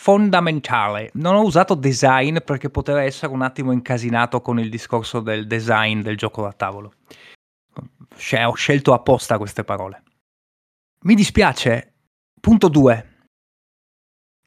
[0.00, 1.10] fondamentale.
[1.14, 6.00] Non ho usato design perché poteva essere un attimo incasinato con il discorso del design
[6.00, 6.92] del gioco da tavolo.
[8.14, 10.00] Sce- ho scelto apposta queste parole.
[11.00, 11.94] Mi dispiace.
[12.40, 13.14] Punto 2.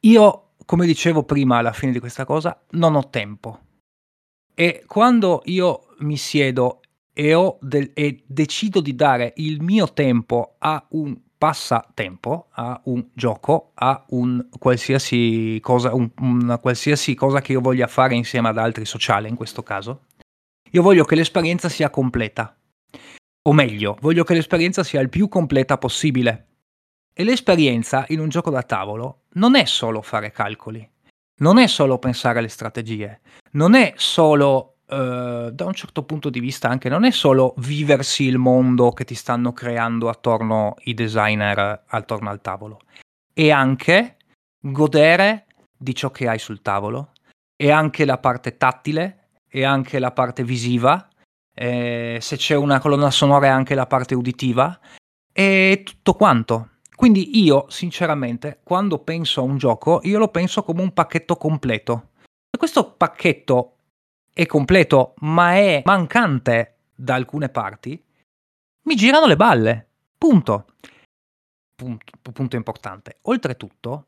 [0.03, 3.59] Io, come dicevo prima alla fine di questa cosa, non ho tempo.
[4.53, 6.79] E quando io mi siedo
[7.19, 13.71] e, del- e decido di dare il mio tempo a un passatempo, a un gioco,
[13.73, 18.85] a un qualsiasi cosa, un- una qualsiasi cosa che io voglia fare insieme ad altri
[18.85, 20.05] sociali in questo caso,
[20.71, 22.55] io voglio che l'esperienza sia completa.
[23.41, 26.45] O meglio, voglio che l'esperienza sia il più completa possibile.
[27.13, 30.87] E l'esperienza in un gioco da tavolo non è solo fare calcoli,
[31.39, 33.19] non è solo pensare alle strategie,
[33.51, 38.23] non è solo, eh, da un certo punto di vista anche, non è solo viversi
[38.23, 42.79] il mondo che ti stanno creando attorno i designer attorno al tavolo.
[43.39, 44.17] e anche
[44.59, 45.45] godere
[45.77, 47.13] di ciò che hai sul tavolo,
[47.55, 51.07] e anche la parte tattile, e anche la parte visiva,
[51.55, 54.77] eh, se c'è una colonna sonora è anche la parte uditiva,
[55.31, 56.71] e tutto quanto.
[56.93, 62.09] Quindi io, sinceramente, quando penso a un gioco, io lo penso come un pacchetto completo.
[62.51, 63.77] Se questo pacchetto
[64.39, 68.01] è completo, ma è mancante da alcune parti,
[68.83, 69.87] mi girano le balle.
[70.17, 70.67] Punto.
[71.75, 73.17] Punto, punto importante.
[73.23, 74.05] Oltretutto,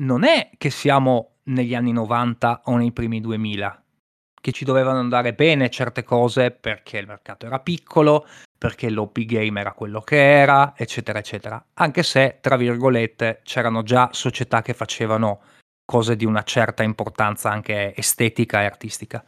[0.00, 3.84] non è che siamo negli anni 90 o nei primi 2000,
[4.40, 8.26] che ci dovevano andare bene certe cose perché il mercato era piccolo,
[8.58, 11.64] perché l'hobby game era quello che era, eccetera, eccetera.
[11.74, 15.42] Anche se, tra virgolette, c'erano già società che facevano
[15.84, 19.24] cose di una certa importanza anche estetica e artistica.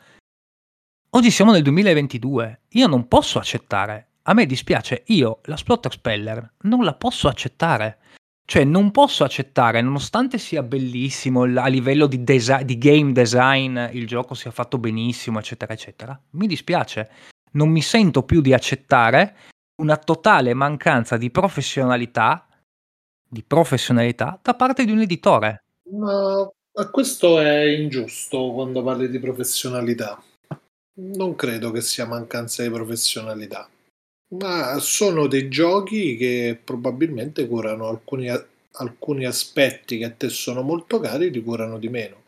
[1.16, 6.54] Oggi siamo nel 2022, io non posso accettare, a me dispiace, io la Splotter Speller
[6.62, 7.98] non la posso accettare.
[8.44, 14.08] Cioè, non posso accettare, nonostante sia bellissimo a livello di, desi- di game design, il
[14.08, 16.20] gioco sia fatto benissimo, eccetera, eccetera.
[16.30, 17.08] Mi dispiace
[17.52, 19.36] non mi sento più di accettare
[19.82, 22.44] una totale mancanza di professionalità,
[23.26, 25.62] di professionalità da parte di un editore.
[25.92, 26.50] Ma
[26.90, 30.20] questo è ingiusto quando parli di professionalità.
[30.96, 33.68] Non credo che sia mancanza di professionalità,
[34.36, 38.28] ma sono dei giochi che probabilmente curano alcuni,
[38.72, 42.22] alcuni aspetti che a te sono molto cari, li curano di meno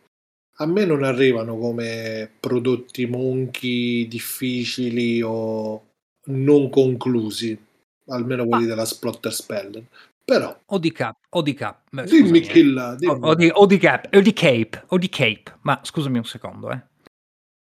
[0.58, 5.84] a me non arrivano come prodotti monchi difficili o
[6.26, 7.58] non conclusi,
[8.06, 8.68] almeno quelli ah.
[8.68, 9.84] della Splotter Spell.
[10.24, 11.82] Però o di cap, o di cap.
[11.90, 13.12] Beh, dimmi chi là, dimmi.
[13.12, 15.58] O, o, di, o di cap, o di cape, o di cape.
[15.62, 16.82] Ma scusami un secondo, eh.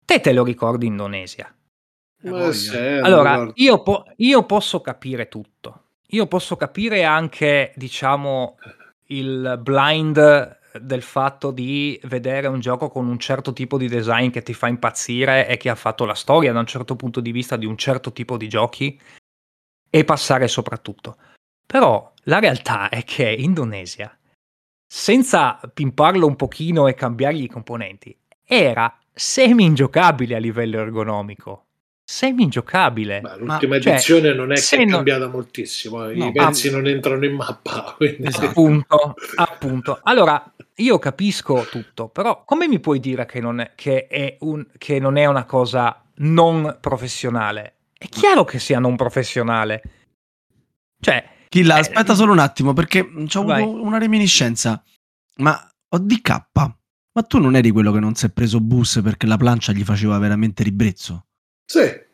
[0.10, 1.56] Te te lo ricordi Indonesia?
[2.52, 5.84] Sì, allora, io, po- io posso capire tutto.
[6.08, 8.58] Io posso capire anche, diciamo,
[9.10, 14.42] il blind del fatto di vedere un gioco con un certo tipo di design che
[14.42, 17.56] ti fa impazzire e che ha fatto la storia da un certo punto di vista
[17.56, 19.00] di un certo tipo di giochi
[19.92, 21.18] e passare soprattutto.
[21.68, 24.18] Però la realtà è che Indonesia,
[24.92, 31.66] senza pimparlo un pochino e cambiargli i componenti, era semi ingiocabile a livello ergonomico
[32.10, 33.22] semi ingiocabile.
[33.22, 35.32] Beh, l'ultima Ma, cioè, edizione cioè, non è che è cambiata non...
[35.32, 37.94] moltissimo, no, i pezzi ah, non entrano in mappa.
[37.98, 38.28] Quindi...
[38.36, 40.00] Appunto, appunto.
[40.02, 44.66] Allora, io capisco tutto, però come mi puoi dire che non è, che è, un,
[44.80, 47.76] che non è una cosa non professionale?
[47.96, 49.82] È chiaro che sia non professionale.
[51.00, 51.38] Cioè...
[51.48, 54.84] Killa, eh, aspetta solo un attimo, perché ho avuto una reminiscenza.
[55.38, 56.46] Ma ODK,
[57.20, 59.84] ma tu non eri quello che non si è preso bus perché la plancia gli
[59.84, 61.26] faceva veramente ribrezzo?
[61.66, 62.08] Sì.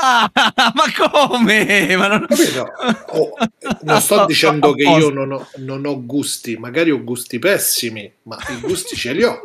[0.00, 0.30] Ah,
[0.74, 1.96] ma come?
[1.96, 2.26] Ma non...
[3.14, 3.36] Oh,
[3.82, 8.36] non sto dicendo che io non ho, non ho, gusti, magari ho gusti pessimi, ma
[8.48, 9.40] i gusti ce li ho.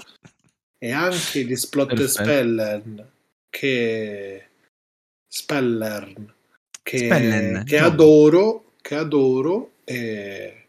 [0.79, 3.07] E anche gli Splot Spellern
[3.49, 4.47] che
[5.27, 6.33] Spellern
[6.81, 7.85] che, Spellen, che no.
[7.85, 10.67] adoro, che adoro e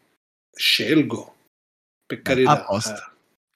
[0.53, 1.35] scelgo.
[2.05, 2.67] Per carità.
[2.67, 3.08] Eh.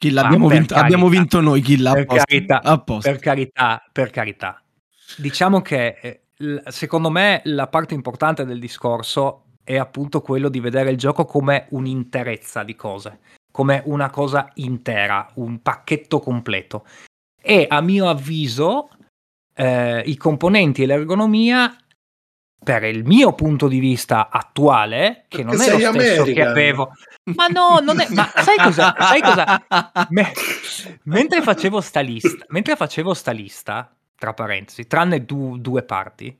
[0.03, 4.61] Chi l'abbiamo vinto, abbiamo vinto noi, l'ha per carità, per carità, per carità.
[5.15, 10.91] Diciamo che eh, secondo me la parte importante del discorso è appunto quello di vedere
[10.91, 16.85] il gioco come un'interezza di cose, come una cosa intera, un pacchetto completo.
[17.41, 18.89] E a mio avviso
[19.55, 21.77] eh, i componenti e l'ergonomia,
[22.63, 26.33] per il mio punto di vista attuale, che non è lo stesso American.
[26.33, 26.91] che avevo...
[27.35, 28.07] Ma no, non è...
[28.09, 28.95] Ma sai cosa?
[28.97, 29.65] Sai cosa?
[30.09, 30.31] Me...
[31.03, 36.37] mentre facevo sta lista, mentre facevo sta lista, tra parentesi, tranne du- due parti,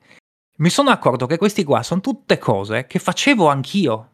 [0.58, 4.12] mi sono accorto che questi qua sono tutte cose che facevo anch'io.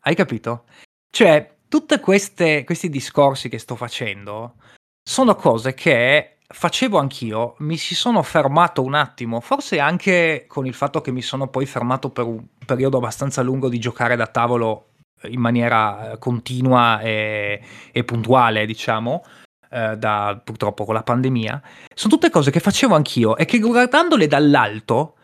[0.00, 0.64] Hai capito?
[1.10, 4.56] Cioè, tutti questi discorsi che sto facendo
[5.02, 10.74] sono cose che facevo anch'io, mi si sono fermato un attimo, forse anche con il
[10.74, 14.88] fatto che mi sono poi fermato per un periodo abbastanza lungo di giocare da tavolo
[15.24, 17.60] in maniera continua e,
[17.92, 19.24] e puntuale, diciamo,
[19.70, 21.62] eh, da, purtroppo con la pandemia,
[21.94, 25.16] sono tutte cose che facevo anch'io e che guardandole dall'alto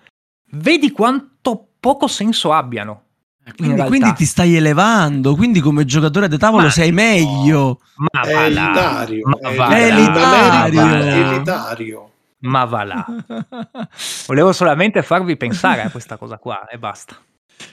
[0.53, 3.04] vedi quanto poco senso abbiano.
[3.47, 7.81] Eh, quindi, quindi, ti stai elevando, quindi come giocatore da tavolo ma sei meglio.
[7.97, 10.83] No, ma è elitario, ma è elitario.
[10.83, 12.11] elitario.
[12.39, 13.07] Ma va là.
[14.27, 17.17] Volevo solamente farvi pensare a questa cosa qua e basta.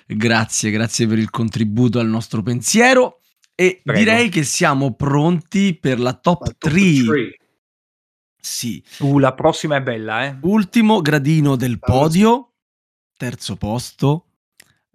[0.06, 3.20] Grazie, grazie per il contributo al nostro pensiero.
[3.56, 4.00] E Prego.
[4.00, 6.80] direi che siamo pronti per la top 3.
[8.38, 8.84] Sì.
[9.00, 10.38] Uh, la prossima è bella, eh.
[10.42, 12.54] Ultimo gradino del podio,
[13.16, 14.31] terzo posto,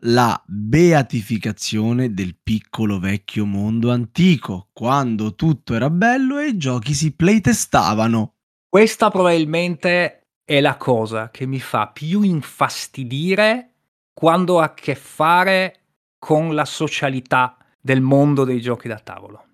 [0.01, 7.15] la beatificazione del piccolo vecchio mondo antico, quando tutto era bello e i giochi si
[7.15, 8.35] playtestavano.
[8.69, 13.71] Questa probabilmente è la cosa che mi fa più infastidire
[14.13, 15.81] quando ho a che fare
[16.19, 19.45] con la socialità del mondo dei giochi da tavolo.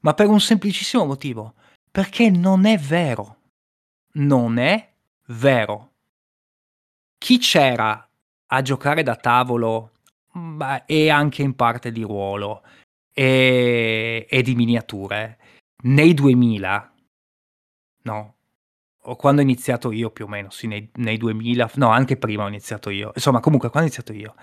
[0.00, 1.54] Ma per un semplicissimo motivo,
[1.90, 3.38] perché non è vero.
[4.14, 4.92] Non è
[5.26, 5.92] vero.
[7.18, 8.06] Chi c'era
[8.46, 9.92] a giocare da tavolo
[10.32, 12.62] beh, e anche in parte di ruolo
[13.12, 15.38] e, e di miniature
[15.84, 16.94] nei 2000,
[18.02, 18.34] no,
[19.02, 22.44] o quando ho iniziato io più o meno, sì, nei, nei 2000, no, anche prima
[22.44, 24.34] ho iniziato io, insomma, comunque quando ho iniziato io,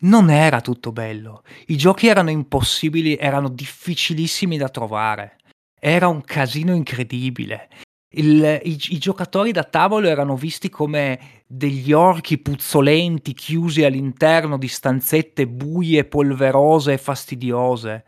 [0.00, 1.42] non era tutto bello.
[1.66, 5.38] I giochi erano impossibili, erano difficilissimi da trovare.
[5.78, 7.68] Era un casino incredibile.
[8.16, 14.68] Il, i, I giocatori da tavolo erano visti come degli orchi puzzolenti chiusi all'interno di
[14.68, 18.04] stanzette buie, polverose e fastidiose.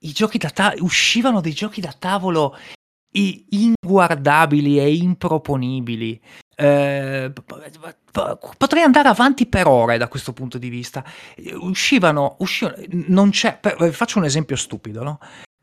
[0.00, 2.56] I giochi da tavolo uscivano dei giochi da tavolo
[3.10, 6.20] inguardabili e improponibili.
[6.54, 7.32] Eh,
[8.56, 11.04] potrei andare avanti per ore da questo punto di vista.
[11.60, 12.74] Uscivano, uscivano
[13.06, 15.18] non c'è, per, faccio un esempio stupido, no?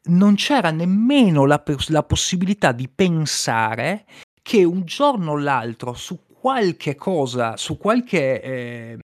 [0.08, 4.06] Non c'era nemmeno la, la possibilità di pensare
[4.42, 8.98] che un giorno o l'altro su qualche cosa, su qualche eh,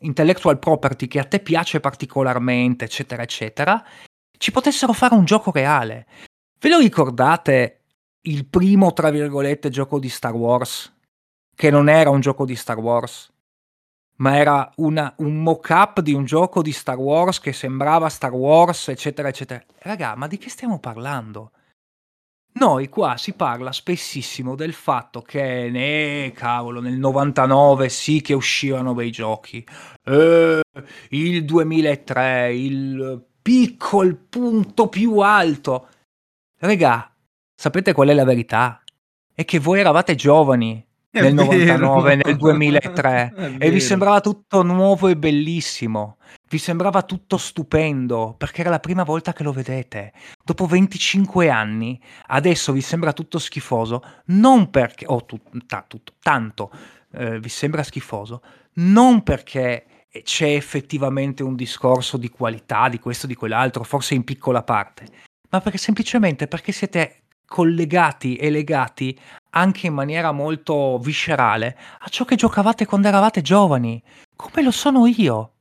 [0.00, 3.84] intellectual property che a te piace particolarmente, eccetera, eccetera,
[4.36, 6.06] ci potessero fare un gioco reale.
[6.58, 7.84] Ve lo ricordate
[8.22, 10.92] il primo, tra virgolette, gioco di Star Wars?
[11.54, 13.32] Che non era un gioco di Star Wars,
[14.16, 18.88] ma era una, un mock-up di un gioco di Star Wars che sembrava Star Wars,
[18.88, 19.62] eccetera, eccetera.
[19.80, 21.50] Raga, ma di che stiamo parlando?
[22.58, 28.94] Noi qua si parla spessissimo del fatto che, ne, cavolo, nel 99 sì che uscivano
[28.94, 29.62] bei giochi.
[30.02, 30.62] Eh,
[31.10, 35.88] il 2003, il picco, il punto più alto.
[36.58, 37.14] Regà,
[37.54, 38.82] sapete qual è la verità?
[39.34, 40.82] È che voi eravate giovani
[41.18, 41.86] è nel vero.
[41.86, 46.18] 99, nel 2003 e vi sembrava tutto nuovo e bellissimo.
[46.48, 50.12] Vi sembrava tutto stupendo perché era la prima volta che lo vedete.
[50.44, 56.70] Dopo 25 anni, adesso vi sembra tutto schifoso, non perché, oh, tu, ta, tutto, tanto
[57.12, 58.42] eh, vi sembra schifoso,
[58.74, 59.86] non perché
[60.22, 65.06] c'è effettivamente un discorso di qualità, di questo, di quell'altro, forse in piccola parte,
[65.50, 69.18] ma perché semplicemente perché siete collegati e legati
[69.50, 74.02] anche in maniera molto viscerale a ciò che giocavate quando eravate giovani,
[74.36, 75.52] come lo sono io.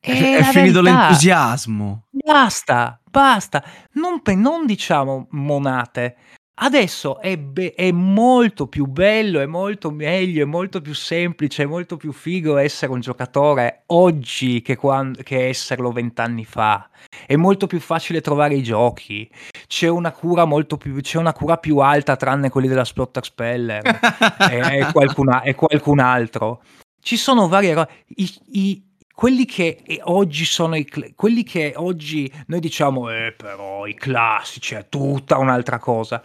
[0.00, 1.02] È, è finito verità.
[1.06, 2.06] l'entusiasmo.
[2.10, 3.62] Basta, basta.
[3.92, 6.16] Non, non diciamo monate,
[6.58, 11.66] Adesso è, be- è, molto più bello, è molto meglio, è molto più semplice, è
[11.66, 16.88] molto più figo essere un giocatore oggi che, quando- che esserlo vent'anni fa.
[17.26, 19.30] È molto più facile trovare i giochi.
[19.66, 23.82] C'è una cura molto più, c'è una cura più alta, tranne quelli della Splotter Speller
[24.50, 26.62] e, e, qualcun, e, qualcun, altro.
[27.02, 28.04] Ci sono varie robe.
[28.16, 33.94] I, i, quelli che oggi sono i quelli che oggi noi diciamo eh però i
[33.94, 36.22] classici è tutta un'altra cosa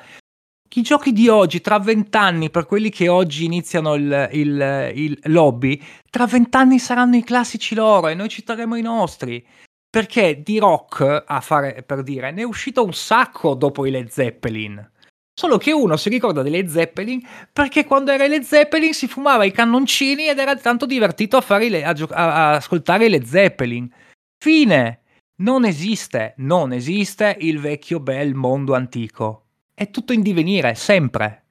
[0.79, 5.81] i giochi di oggi, tra vent'anni, per quelli che oggi iniziano il, il, il lobby,
[6.09, 9.45] tra vent'anni saranno i classici loro e noi ci terremo i nostri.
[9.89, 14.07] Perché di rock, a fare per dire, ne è uscito un sacco dopo i Led
[14.07, 14.89] Zeppelin.
[15.33, 19.09] Solo che uno si ricorda dei Led Zeppelin perché quando era i Led Zeppelin si
[19.09, 23.09] fumava i cannoncini ed era tanto divertito a, le, a, gio- a, a ascoltare i
[23.09, 23.91] Led Zeppelin.
[24.37, 24.99] Fine.
[25.41, 31.43] Non esiste, non esiste il vecchio bel mondo antico è tutto in divenire, sempre.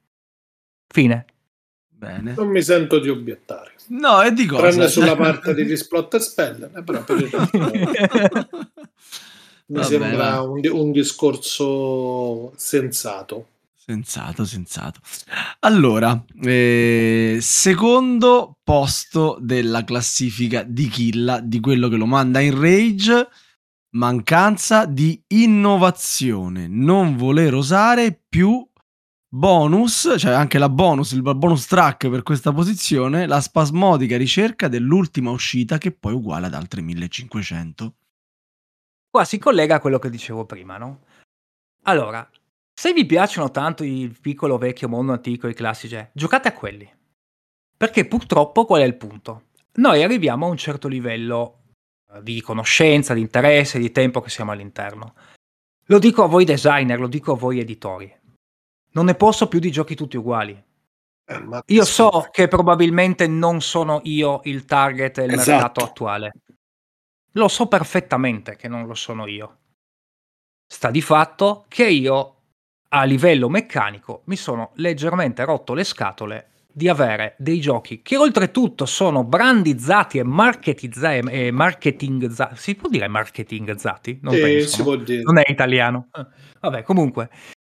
[0.87, 1.25] Fine.
[1.87, 2.33] Bene.
[2.35, 3.73] Non mi sento di obiettare.
[3.89, 4.69] No, e di cosa?
[4.69, 7.17] Tranne sulla parte di Splotter Speller, eh, però per
[9.67, 13.47] mi Vabbè, sembra un, un, discorso sensato.
[13.75, 14.99] Sensato, sensato.
[15.59, 23.27] Allora, eh, secondo posto della classifica di Killa, di quello che lo manda in rage,
[23.91, 28.65] mancanza di innovazione, non voler usare più
[29.27, 35.31] bonus, cioè anche la bonus, il bonus track per questa posizione, la spasmodica ricerca dell'ultima
[35.31, 37.95] uscita che poi è uguale ad altre 1500.
[39.09, 41.01] Qua si collega a quello che dicevo prima, no?
[41.83, 42.29] Allora,
[42.73, 46.89] se vi piacciono tanto il piccolo vecchio mondo antico, i classici, eh, giocate a quelli.
[47.75, 49.49] Perché purtroppo qual è il punto?
[49.73, 51.60] Noi arriviamo a un certo livello
[52.21, 55.15] di conoscenza, di interesse, di tempo che siamo all'interno.
[55.85, 58.13] Lo dico a voi designer, lo dico a voi editori.
[58.93, 60.51] Non ne posso più di giochi tutti uguali.
[61.25, 65.51] Eh, Io so che probabilmente non sono io il target del Esatto.
[65.51, 66.31] mercato attuale.
[67.33, 69.57] Lo so perfettamente che non lo sono io.
[70.67, 72.35] Sta di fatto che io,
[72.89, 78.85] a livello meccanico, mi sono leggermente rotto le scatole di avere dei giochi che oltretutto
[78.85, 81.27] sono brandizzati e marketizzati.
[81.29, 82.55] E marketingizzati.
[82.57, 84.19] Si può dire marketingizzati?
[84.21, 84.67] Non Sì, penso.
[84.67, 84.83] si no?
[84.83, 85.21] può dire.
[85.23, 86.07] Non è italiano.
[86.13, 86.25] Eh,
[86.59, 87.29] Vabbè, comunque,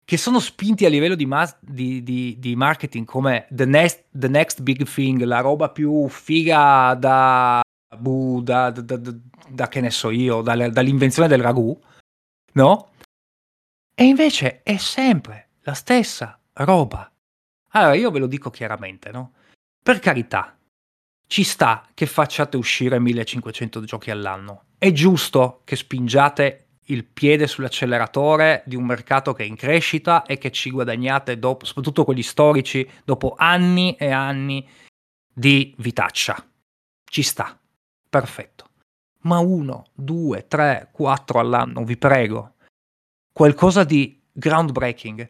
[0.04, 4.28] che sono spinti a livello di, mas- di- di- di marketing come the next, the
[4.28, 7.60] next big thing, la roba più figa da,
[7.96, 8.98] boh, da, da-
[9.48, 11.78] da- che ne so io, dal- dall'invenzione del ragù,
[12.54, 12.88] no?
[13.94, 17.11] E invece è sempre la stessa roba.
[17.72, 19.32] Allora, io ve lo dico chiaramente, no?
[19.82, 20.56] Per carità,
[21.26, 24.64] ci sta che facciate uscire 1500 giochi all'anno.
[24.78, 30.36] È giusto che spingiate il piede sull'acceleratore di un mercato che è in crescita e
[30.36, 34.68] che ci guadagnate dopo, soprattutto quelli storici, dopo anni e anni
[35.32, 36.44] di vitaccia.
[37.04, 37.58] Ci sta.
[38.08, 38.68] Perfetto.
[39.20, 42.54] Ma uno, due, tre, quattro all'anno, vi prego.
[43.32, 45.28] Qualcosa di groundbreaking.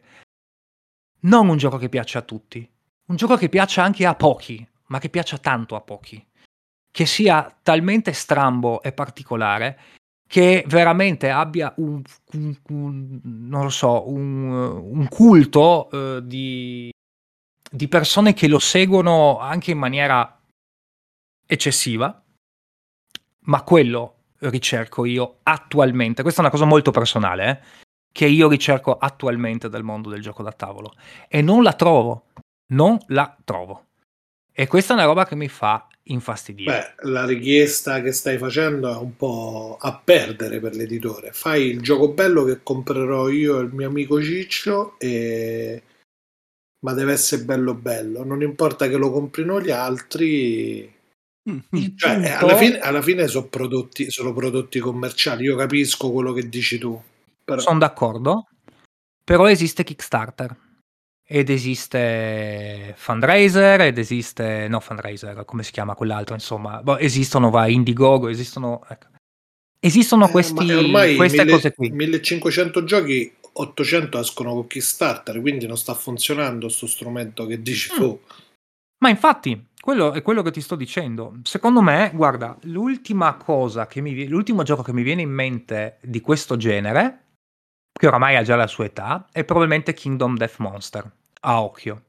[1.23, 2.69] Non un gioco che piaccia a tutti.
[3.05, 6.25] Un gioco che piaccia anche a pochi, ma che piaccia tanto a pochi.
[6.91, 9.79] Che sia talmente strambo e particolare
[10.27, 12.01] che veramente abbia un,
[12.31, 16.91] un- un- so, un culto eh, di,
[17.71, 20.39] di persone che lo seguono anche in maniera
[21.45, 22.19] eccessiva,
[23.41, 26.23] ma quello ricerco io attualmente.
[26.23, 27.82] Questa è una cosa molto personale, eh,
[28.13, 30.93] che io ricerco attualmente dal mondo del gioco da tavolo
[31.27, 32.27] e non la trovo,
[32.67, 33.87] non la trovo.
[34.53, 36.95] E questa è una roba che mi fa infastidire.
[37.01, 41.31] Beh, la richiesta che stai facendo è un po' a perdere per l'editore.
[41.31, 45.81] Fai il gioco bello che comprerò io e il mio amico Ciccio, e...
[46.85, 48.23] ma deve essere bello bello.
[48.23, 50.91] Non importa che lo comprino gli altri.
[51.45, 55.45] Il Cioè, eh, alla fine, alla fine sono prodotti, sono prodotti commerciali.
[55.45, 57.01] Io capisco quello che dici tu.
[57.43, 57.59] Però...
[57.59, 58.47] Sono d'accordo,
[59.23, 60.55] però esiste Kickstarter
[61.25, 67.67] ed esiste Fundraiser ed esiste, no Fundraiser, come si chiama quell'altro, insomma, Boh, esistono va
[67.67, 69.07] Indiegogo, esistono, ecco.
[69.79, 71.89] esistono Eh, questi, ma ormai queste mille- cose qui.
[71.89, 77.97] 1500 giochi, 800 escono con Kickstarter, quindi non sta funzionando sto strumento che dici Mm.
[77.97, 78.19] tu.
[79.03, 81.39] Ma infatti, quello è quello che ti sto dicendo.
[81.43, 86.21] Secondo me, guarda, l'ultima cosa che mi l'ultimo gioco che mi viene in mente di
[86.21, 87.22] questo genere,
[87.93, 91.09] che oramai ha già la sua età, è probabilmente Kingdom Death Monster,
[91.41, 92.03] a occhio.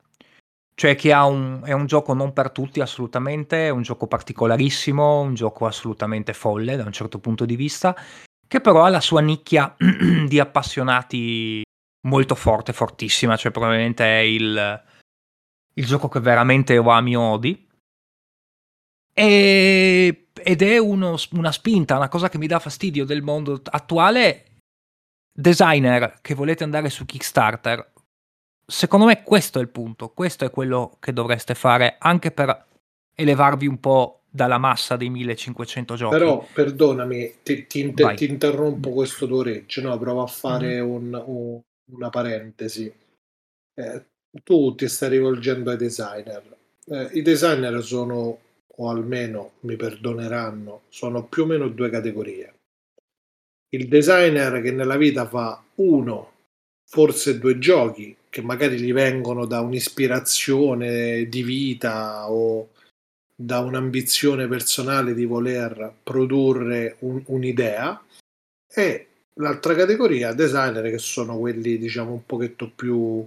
[0.74, 5.34] Cioè che un, è un gioco non per tutti assolutamente, è un gioco particolarissimo, un
[5.34, 7.94] gioco assolutamente folle da un certo punto di vista,
[8.46, 9.76] che però ha la sua nicchia
[10.26, 11.62] di appassionati
[12.08, 14.82] molto forte, fortissima, cioè probabilmente è il,
[15.74, 17.68] il gioco che veramente o ami o odi.
[19.12, 24.53] E- ed è uno- una spinta, una cosa che mi dà fastidio del mondo attuale.
[25.36, 27.90] Designer che volete andare su Kickstarter,
[28.64, 32.66] secondo me questo è il punto, questo è quello che dovreste fare anche per
[33.16, 36.16] elevarvi un po' dalla massa dei 1500 giochi.
[36.16, 39.98] Però, perdonami, ti, ti inter- ti interrompo questo tuo regge, no?
[39.98, 40.90] Provo a fare Mm-hmm.
[40.90, 41.60] un- un-
[41.92, 42.92] una parentesi.
[43.74, 44.04] Eh,
[44.44, 46.42] tu ti stai rivolgendo ai designer.
[46.86, 48.38] Eh, I designer sono,
[48.76, 52.53] o almeno mi perdoneranno, sono più o meno due categorie.
[53.74, 56.32] Il designer che nella vita fa uno,
[56.88, 62.70] forse due giochi, che magari gli vengono da un'ispirazione di vita o
[63.36, 68.00] da un'ambizione personale di voler produrre un- un'idea
[68.72, 73.26] e l'altra categoria designer che sono quelli diciamo un pochetto più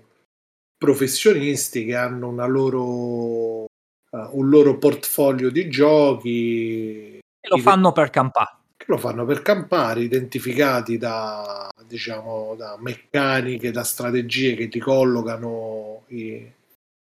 [0.77, 8.09] professionisti che hanno una loro eh, un loro portfolio di giochi E lo fanno per
[8.09, 8.56] campà.
[8.87, 16.51] Lo fanno per campare, identificati da, diciamo, da meccaniche, da strategie che ti collocano i-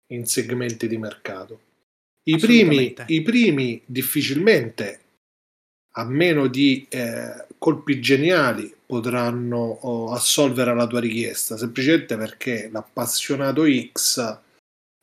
[0.08, 1.60] in segmenti di mercato.
[2.24, 2.94] I primi.
[3.08, 5.00] I primi difficilmente,
[5.96, 13.64] a meno di eh, colpi geniali, potranno oh, assolvere alla tua richiesta, semplicemente perché l'appassionato
[13.66, 14.18] X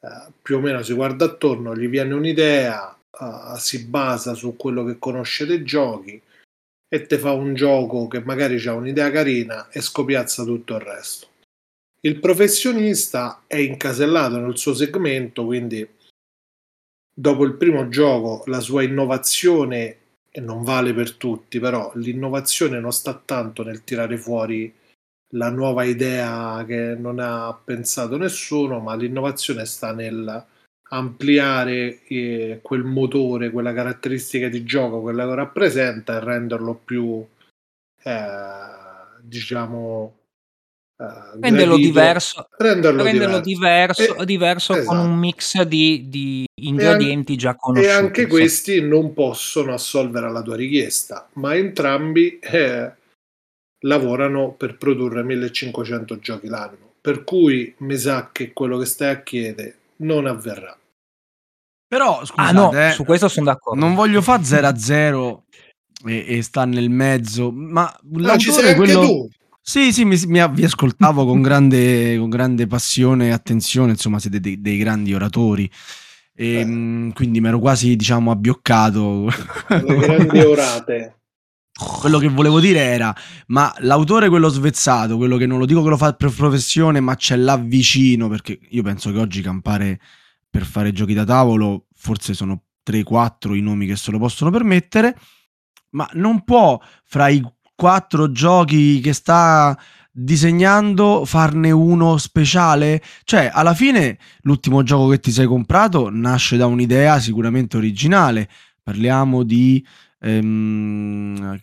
[0.00, 4.84] eh, più o meno si guarda attorno, gli viene un'idea, eh, si basa su quello
[4.84, 6.20] che conosce dei giochi
[6.88, 11.26] e te fa un gioco che magari ha un'idea carina e scopiazza tutto il resto.
[12.00, 15.86] Il professionista è incasellato nel suo segmento, quindi
[17.12, 19.96] dopo il primo gioco la sua innovazione,
[20.30, 24.72] e non vale per tutti, però l'innovazione non sta tanto nel tirare fuori
[25.32, 30.46] la nuova idea che non ha pensato nessuno, ma l'innovazione sta nel
[30.90, 37.24] ampliare eh, quel motore, quella caratteristica di gioco, quella che rappresenta e renderlo più,
[38.02, 38.56] eh,
[39.22, 40.14] diciamo,
[41.00, 44.88] Uh, renderlo diverso, renderlo, renderlo diverso, e, diverso esatto.
[44.88, 47.88] con un mix di, di ingredienti an- già conosciuti.
[47.88, 48.28] E anche so.
[48.28, 52.92] questi non possono assolvere alla tua richiesta, ma entrambi eh,
[53.82, 56.94] lavorano per produrre 1500 giochi l'anno.
[57.00, 60.76] Per cui mi sa che quello che stai a chiedere non avverrà.
[61.86, 63.80] Però scusate, ah, no, eh, su questo sono d'accordo.
[63.80, 65.44] Non voglio fare 0 a 0
[66.04, 69.00] e, e sta nel mezzo, ma ah, ci sei quello...
[69.00, 69.28] anche tu.
[69.60, 74.40] Sì, sì, mi, mi, vi ascoltavo con grande, con grande passione e attenzione, insomma siete
[74.40, 75.70] dei, dei grandi oratori.
[76.34, 79.26] E, mh, quindi mi ero quasi, diciamo, abbioccato.
[79.68, 81.17] Le grandi orate.
[81.78, 83.14] Quello che volevo dire era,
[83.48, 87.14] ma l'autore quello svezzato, quello che non lo dico che lo fa per professione, ma
[87.14, 90.00] c'è là vicino, perché io penso che oggi campare
[90.50, 95.16] per fare giochi da tavolo, forse sono 3-4 i nomi che se lo possono permettere,
[95.90, 97.44] ma non può fra i
[97.76, 99.78] quattro giochi che sta
[100.10, 103.00] disegnando farne uno speciale?
[103.22, 108.48] Cioè, alla fine l'ultimo gioco che ti sei comprato nasce da un'idea sicuramente originale.
[108.82, 109.86] Parliamo di
[110.20, 111.60] ehm...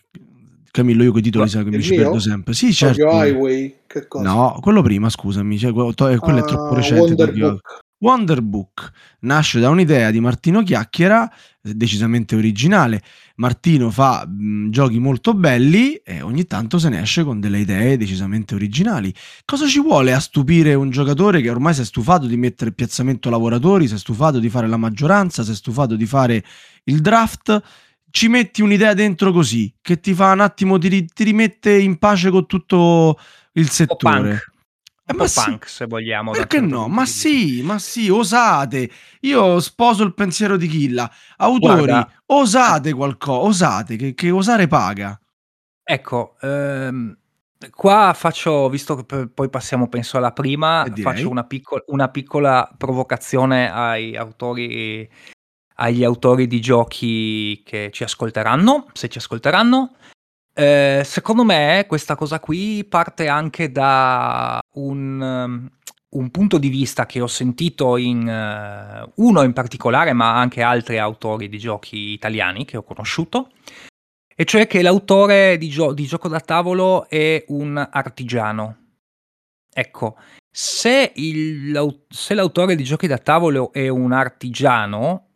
[0.76, 2.54] Camillo, io quei titoli sai che mi ci perdo sempre.
[2.54, 3.08] Sì, certo.
[3.08, 4.30] Highway, che cosa?
[4.30, 7.62] No, quello prima, scusami, cioè, quello è troppo uh, recente.
[8.00, 8.92] Wonder Book.
[9.22, 11.32] Nasce da un'idea di Martino Chiacchiera,
[11.62, 13.02] decisamente originale.
[13.36, 17.96] Martino fa mh, giochi molto belli e ogni tanto se ne esce con delle idee
[17.96, 19.14] decisamente originali.
[19.46, 23.30] Cosa ci vuole a stupire un giocatore che ormai si è stufato di mettere piazzamento
[23.30, 26.44] lavoratori, si è stufato di fare la maggioranza, si è stufato di fare
[26.84, 27.64] il draft?
[28.16, 32.30] Ci metti un'idea dentro così, che ti fa un attimo, ti, ti rimette in pace
[32.30, 33.20] con tutto
[33.52, 34.42] il settore.
[35.06, 36.32] Eh, ma punk, se vogliamo.
[36.32, 36.88] Perché no?
[36.88, 38.90] Ma sì, ma sì, osate.
[39.20, 41.12] Io sposo il pensiero di Killa.
[41.36, 45.20] Autori, Guarda, osate qualcosa, osate, che, che, osare paga.
[45.84, 47.18] Ecco, ehm,
[47.70, 53.70] qua faccio, visto che poi passiamo penso alla prima, faccio una, piccola, una piccola provocazione
[53.70, 55.06] ai autori,
[55.76, 59.96] agli autori di giochi che ci ascolteranno, se ci ascolteranno.
[60.58, 65.70] Eh, secondo me questa cosa qui parte anche da un, um,
[66.10, 70.98] un punto di vista che ho sentito in uh, uno in particolare, ma anche altri
[70.98, 73.52] autori di giochi italiani che ho conosciuto,
[74.34, 78.78] e cioè che l'autore di, gio- di gioco da tavolo è un artigiano.
[79.74, 80.16] Ecco,
[80.50, 85.32] se, il, se l'autore di giochi da tavolo è un artigiano,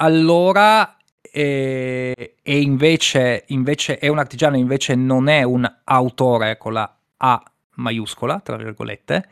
[0.00, 6.96] allora e, e invece, invece, è un artigiano, invece non è un autore con la
[7.18, 7.42] A
[7.76, 9.28] maiuscola, tra virgolette,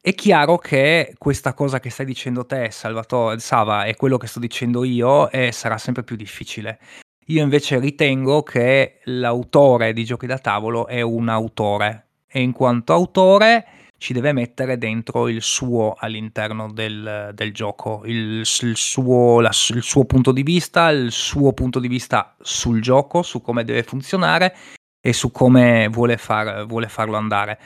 [0.00, 4.38] è chiaro che questa cosa che stai dicendo te, Salvatore, Sava, e quello che sto
[4.38, 6.78] dicendo io, è, sarà sempre più difficile.
[7.26, 12.94] Io invece ritengo che l'autore di giochi da tavolo è un autore e in quanto
[12.94, 13.66] autore
[13.98, 19.82] ci deve mettere dentro il suo all'interno del, del gioco, il, il, suo, la, il,
[19.82, 24.54] suo, punto di vista, il suo punto di vista sul gioco, su come deve funzionare
[25.00, 27.58] e su come vuole, far, vuole farlo andare.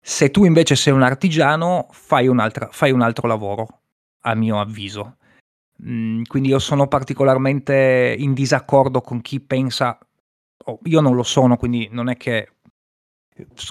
[0.00, 2.30] Se tu invece sei un artigiano, fai
[2.70, 3.80] fai un altro lavoro,
[4.22, 5.16] a mio avviso.
[5.84, 9.98] Mm, quindi io sono particolarmente in disaccordo con chi pensa,
[10.66, 12.52] oh, io non lo sono, quindi non è che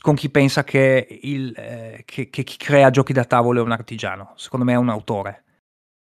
[0.01, 3.71] con chi pensa che, il, eh, che, che, chi crea giochi da tavolo è un
[3.71, 4.33] artigiano.
[4.35, 5.43] Secondo me è un autore,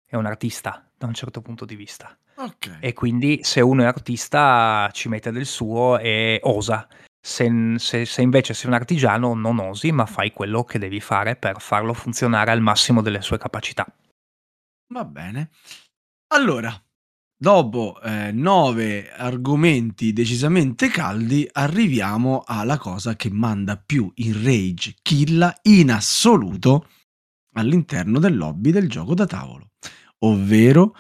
[0.06, 2.16] è un artista da un certo punto di vista.
[2.36, 2.78] Okay.
[2.80, 6.88] E quindi se uno è artista ci mette del suo e osa.
[7.24, 11.36] Se, se, se, invece sei un artigiano non osi, ma fai quello che devi fare
[11.36, 13.86] per farlo funzionare al massimo delle sue capacità.
[14.88, 15.52] Va bene.
[16.34, 16.74] Allora,
[17.42, 25.52] Dopo eh, nove argomenti decisamente caldi, arriviamo alla cosa che manda più in rage killa
[25.64, 26.88] in assoluto
[27.54, 29.72] all'interno del lobby del gioco da tavolo,
[30.20, 30.96] ovvero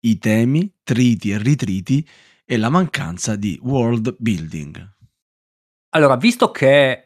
[0.00, 2.04] i temi, triti e ritriti
[2.44, 4.94] e la mancanza di world building.
[5.90, 7.04] Allora, visto che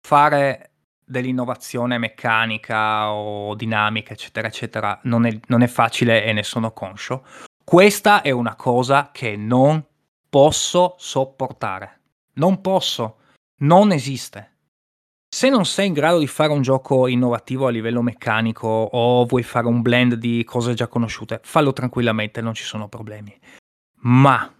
[0.00, 0.70] fare
[1.04, 7.26] dell'innovazione meccanica o dinamica, eccetera, eccetera, non è, non è facile e ne sono conscio,
[7.64, 9.82] questa è una cosa che non
[10.28, 12.00] posso sopportare.
[12.34, 13.20] Non posso.
[13.60, 14.54] Non esiste.
[15.34, 19.42] Se non sei in grado di fare un gioco innovativo a livello meccanico o vuoi
[19.42, 23.36] fare un blend di cose già conosciute, fallo tranquillamente, non ci sono problemi.
[24.02, 24.54] Ma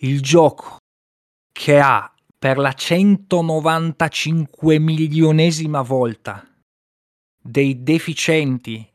[0.00, 0.76] il gioco
[1.50, 6.46] che ha per la 195 milionesima volta
[7.42, 8.88] dei deficienti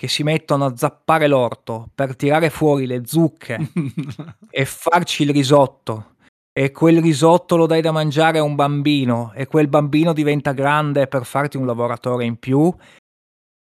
[0.00, 3.58] che si mettono a zappare l'orto per tirare fuori le zucche
[4.50, 6.14] e farci il risotto
[6.54, 11.06] e quel risotto lo dai da mangiare a un bambino e quel bambino diventa grande
[11.06, 12.74] per farti un lavoratore in più,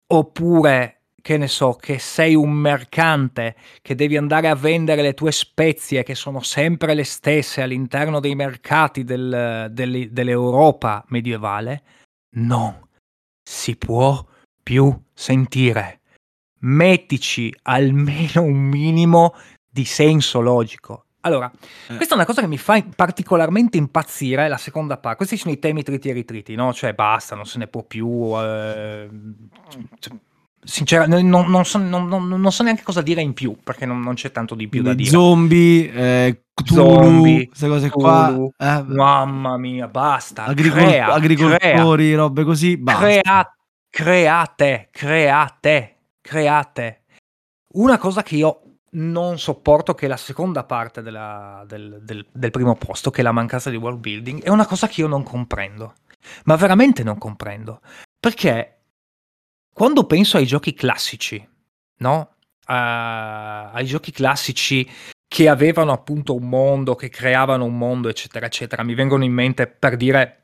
[0.07, 5.33] oppure che ne so, che sei un mercante, che devi andare a vendere le tue
[5.33, 11.83] spezie che sono sempre le stesse all'interno dei mercati del, del, dell'Europa medievale,
[12.37, 12.89] non
[13.43, 14.25] si può
[14.63, 16.01] più sentire.
[16.63, 19.35] Mettici almeno un minimo
[19.69, 21.07] di senso logico.
[21.25, 21.51] Allora,
[21.89, 21.97] eh.
[21.97, 25.19] questa è una cosa che mi fa particolarmente impazzire, la seconda parte.
[25.19, 26.73] Questi sono i temi triti e ritriti, no?
[26.73, 28.33] Cioè, basta, non se ne può più.
[28.37, 29.09] Eh,
[30.65, 34.31] Sinceramente, non, non, so, non, non, so, neanche cosa dire in più, perché non, c'è
[34.31, 35.11] tanto di più da dire.
[35.11, 38.79] Zombie, eh, Cthulhu, zombie, queste cose Cthulhu, qua.
[38.79, 40.45] Eh, mamma mia, basta.
[40.45, 43.01] Agricol- crea, agricoltori, crea, robe così, basta.
[43.01, 43.57] Crea,
[43.91, 47.03] create, create, create.
[47.75, 48.63] Una cosa che io
[48.93, 53.33] non sopporto che la seconda parte della, del, del, del, primo posto, che è la
[53.33, 55.95] mancanza di world building, è una cosa che io non comprendo.
[56.45, 57.81] Ma veramente non comprendo.
[58.19, 58.83] Perché
[59.73, 61.47] quando penso ai giochi classici,
[61.99, 62.37] no?
[62.65, 64.89] Uh, ai giochi classici
[65.27, 69.67] che avevano appunto un mondo, che creavano un mondo, eccetera, eccetera, mi vengono in mente
[69.67, 70.42] per dire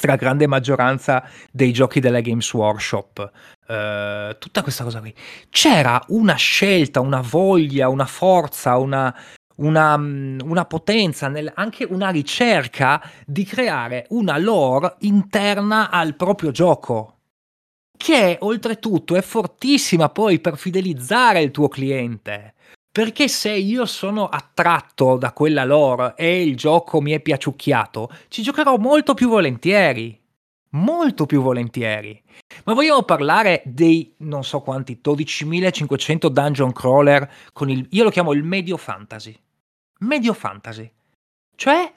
[0.00, 3.30] stragrande maggioranza dei giochi della Games Workshop,
[3.68, 5.14] uh, tutta questa cosa qui.
[5.50, 9.14] C'era una scelta, una voglia, una forza, una,
[9.56, 17.16] una, una potenza, nel, anche una ricerca di creare una lore interna al proprio gioco
[17.98, 22.54] che oltretutto è fortissima poi per fidelizzare il tuo cliente.
[22.92, 28.42] Perché se io sono attratto da quella lore e il gioco mi è piaciucchiato, ci
[28.42, 30.18] giocherò molto più volentieri.
[30.70, 32.20] Molto più volentieri.
[32.64, 38.32] Ma vogliamo parlare dei non so quanti 12.500 dungeon crawler con il io lo chiamo
[38.32, 39.36] il medio fantasy.
[40.00, 40.90] Medio fantasy.
[41.56, 41.92] Cioè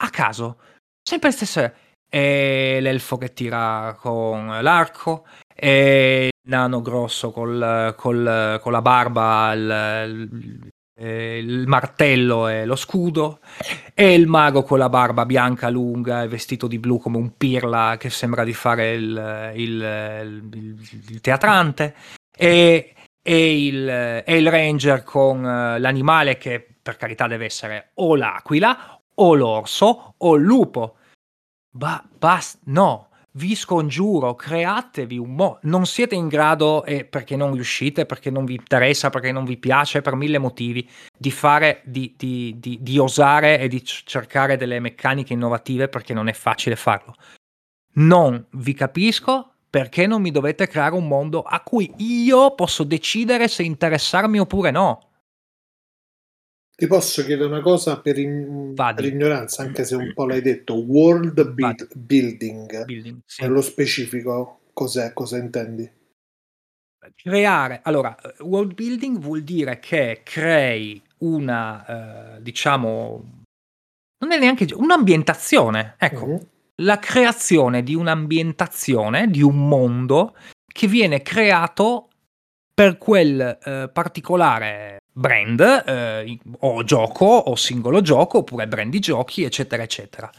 [0.00, 0.58] a caso,
[1.02, 1.74] sempre le stesse
[2.08, 5.26] e l'elfo che tira con l'arco,
[5.60, 10.72] e il nano grosso col, col, con la barba, il, il,
[11.04, 13.40] il, martello e lo scudo,
[13.92, 17.96] e il mago con la barba bianca lunga e vestito di blu come un pirla
[17.98, 21.94] che sembra di fare il, il teatrante,
[22.36, 29.34] e, e, e il ranger con l'animale che per carità deve essere o l'aquila o
[29.34, 30.98] l'orso o il lupo.
[31.70, 33.07] Ba- basta, no,
[33.38, 35.60] vi scongiuro, createvi un modo.
[35.62, 39.56] Non siete in grado, e perché non riuscite, perché non vi interessa, perché non vi
[39.56, 40.86] piace, per mille motivi,
[41.16, 46.28] di fare, di, di, di, di osare e di cercare delle meccaniche innovative perché non
[46.28, 47.14] è facile farlo.
[47.94, 53.48] Non vi capisco perché non mi dovete creare un mondo a cui io posso decidere
[53.48, 55.07] se interessarmi oppure no.
[56.78, 60.74] Ti posso chiedere una cosa per, in, per, ignoranza, anche se un po' l'hai detto,
[60.74, 63.42] world build, building, building sì.
[63.42, 65.90] nello specifico cos'è, cosa intendi?
[67.16, 73.42] Creare, allora, world building vuol dire che crei una, eh, diciamo,
[74.18, 76.48] non è neanche un'ambientazione, ecco, uh-huh.
[76.82, 82.10] la creazione di un'ambientazione, di un mondo che viene creato
[82.72, 89.42] per quel eh, particolare brand eh, o gioco o singolo gioco oppure brand di giochi
[89.42, 90.30] eccetera eccetera.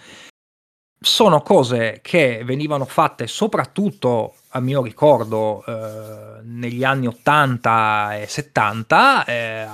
[1.02, 9.26] Sono cose che venivano fatte soprattutto a mio ricordo eh, negli anni 80 e 70
[9.26, 9.68] eh,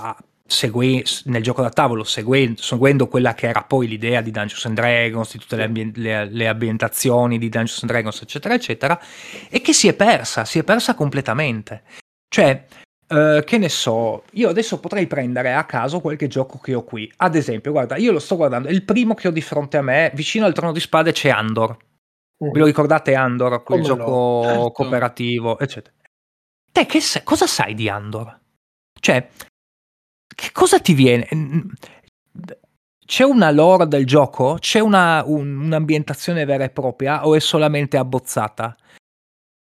[0.46, 4.76] segui- nel gioco da tavolo segui- seguendo quella che era poi l'idea di Dungeons and
[4.76, 9.00] Dragons di tutte le, ambi- le, le ambientazioni di Dungeons and Dragons eccetera eccetera
[9.50, 11.84] e che si è persa si è persa completamente.
[12.28, 12.66] Cioè
[13.08, 17.12] Uh, che ne so, io adesso potrei prendere a caso qualche gioco che ho qui.
[17.18, 20.12] Ad esempio, guarda, io lo sto guardando, il primo che ho di fronte a me,
[20.16, 21.78] vicino al trono di spade, c'è Andor.
[22.38, 22.52] Uh.
[22.52, 24.44] Ve lo ricordate Andor, quel Come gioco no?
[24.44, 24.72] certo.
[24.72, 25.96] cooperativo, eccetera.
[26.72, 28.40] Te che sai, cosa sai di Andor?
[29.00, 29.30] Cioè,
[30.36, 31.28] che cosa ti viene?
[33.06, 34.58] C'è una lore del gioco?
[34.60, 38.76] C'è una, un, un'ambientazione vera e propria o è solamente abbozzata?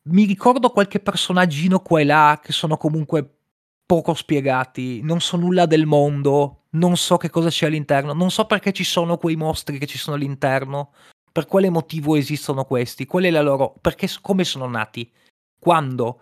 [0.10, 3.38] Mi ricordo qualche personaggino qua e là che sono comunque
[3.86, 8.46] poco spiegati, non so nulla del mondo, non so che cosa c'è all'interno, non so
[8.46, 10.94] perché ci sono quei mostri che ci sono all'interno,
[11.32, 15.12] per quale motivo esistono questi, qual è la loro, perché, come sono nati,
[15.60, 16.22] quando,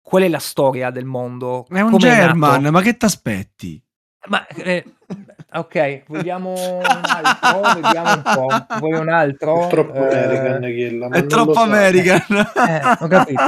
[0.00, 1.66] qual è la storia del mondo.
[1.68, 3.82] È un German, è ma che ti aspetti?
[4.28, 4.84] Ma eh,
[5.52, 7.80] ok, vogliamo un altro?
[7.80, 8.76] Vediamo un po'.
[8.78, 9.66] Vuoi un altro?
[9.66, 12.20] È troppo eh, American, Chiella, È troppo American.
[12.68, 13.42] Eh, ho capito.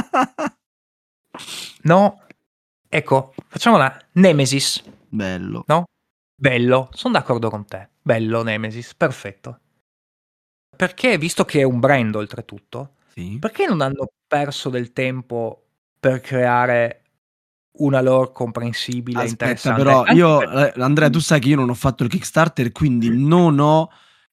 [1.83, 2.21] No,
[2.89, 4.83] ecco, facciamola Nemesis.
[5.09, 5.65] Bello.
[5.67, 5.85] No?
[6.35, 7.89] Bello, sono d'accordo con te.
[8.01, 9.61] Bello Nemesis, perfetto.
[10.77, 13.37] Perché, visto che è un brand oltretutto, Sì.
[13.39, 15.67] perché non hanno perso del tempo
[15.99, 17.00] per creare
[17.73, 19.83] una lore comprensibile e Aspetta, interessante?
[19.83, 23.59] però io, eh, Andrea, tu sai che io non ho fatto il Kickstarter, quindi non
[23.59, 23.91] ho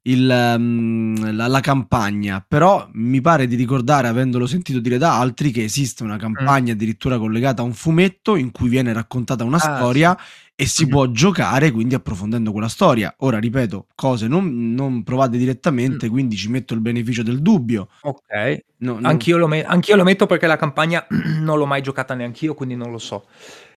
[0.07, 5.51] il, ehm, la, la campagna, però mi pare di ricordare, avendolo sentito dire da altri,
[5.51, 9.75] che esiste una campagna addirittura collegata a un fumetto in cui viene raccontata una Ah,
[9.75, 10.17] storia
[10.59, 10.89] e si Mhm.
[10.89, 13.13] può giocare quindi approfondendo quella storia.
[13.19, 17.89] Ora, ripeto, cose non, non provate direttamente, quindi ci metto il beneficio del dubbio.
[18.01, 21.05] Ok, No, no- anch'io lo, me- anch'io lo metto perché la campagna
[21.39, 23.25] non l'ho mai giocata neanch'io, quindi non lo so.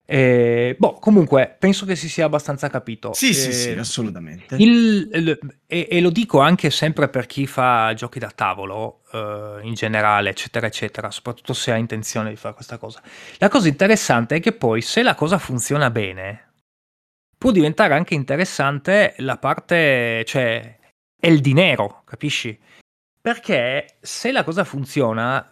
[0.05, 3.13] Eh, boh, comunque, penso che si sia abbastanza capito.
[3.13, 4.55] Sì, sì, sì, Eh, assolutamente.
[4.55, 9.59] Il- il- e, e lo dico anche sempre per chi fa giochi da tavolo, eh,
[9.63, 13.01] in generale, eccetera, eccetera, soprattutto se ha intenzione di fare questa cosa.
[13.37, 16.49] La cosa interessante è che poi, se la cosa funziona bene,
[17.37, 20.77] può diventare anche interessante la parte, cioè,
[21.19, 22.57] è il dinero, capisci?
[23.21, 25.47] Perché se la cosa funziona,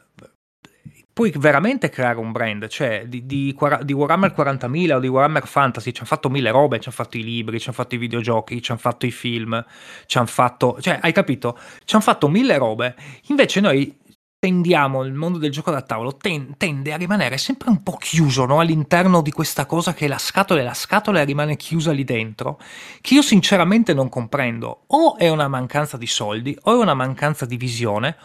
[1.19, 5.91] puoi veramente creare un brand, cioè di, di, di Warhammer 40.000 o di Warhammer Fantasy,
[5.91, 8.61] ci hanno fatto mille robe, ci hanno fatto i libri, ci hanno fatto i videogiochi,
[8.61, 9.65] ci hanno fatto i film,
[10.05, 11.59] ci hanno fatto, cioè hai capito?
[11.83, 12.95] Ci hanno fatto mille robe,
[13.27, 13.93] invece noi
[14.39, 18.45] tendiamo, il mondo del gioco da tavolo ten- tende a rimanere sempre un po' chiuso
[18.45, 18.61] no?
[18.61, 22.61] all'interno di questa cosa che è la scatola e la scatola rimane chiusa lì dentro,
[23.01, 27.45] che io sinceramente non comprendo, o è una mancanza di soldi, o è una mancanza
[27.45, 28.15] di visione,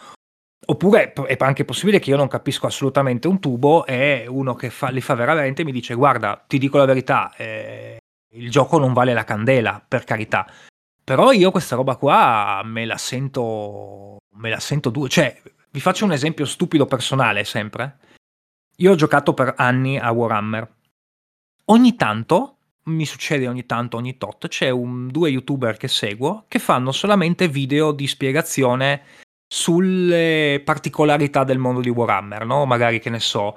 [0.67, 4.89] Oppure è anche possibile che io non capisco assolutamente un tubo e uno che fa,
[4.89, 7.99] li fa veramente mi dice guarda, ti dico la verità, eh,
[8.31, 10.49] il gioco non vale la candela, per carità.
[11.03, 15.07] Però io questa roba qua me la sento, me la sento dura.
[15.07, 15.39] Cioè,
[15.69, 17.99] vi faccio un esempio stupido personale sempre.
[18.77, 20.73] Io ho giocato per anni a Warhammer.
[21.65, 26.59] Ogni tanto, mi succede ogni tanto, ogni tot, c'è un, due youtuber che seguo che
[26.59, 29.03] fanno solamente video di spiegazione
[29.47, 32.65] sulle particolarità del mondo di Warhammer, no?
[32.65, 33.55] Magari che ne so,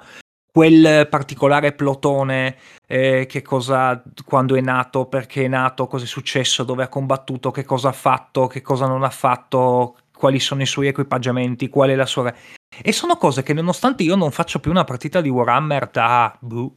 [0.51, 2.57] quel particolare plotone,
[2.87, 7.51] eh, che cosa, quando è nato, perché è nato, cosa è successo, dove ha combattuto,
[7.51, 11.89] che cosa ha fatto, che cosa non ha fatto, quali sono i suoi equipaggiamenti, qual
[11.89, 12.33] è la sua.
[12.81, 16.75] E sono cose che, nonostante io non faccio più una partita di Warhammer da boh,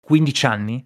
[0.00, 0.84] 15 anni,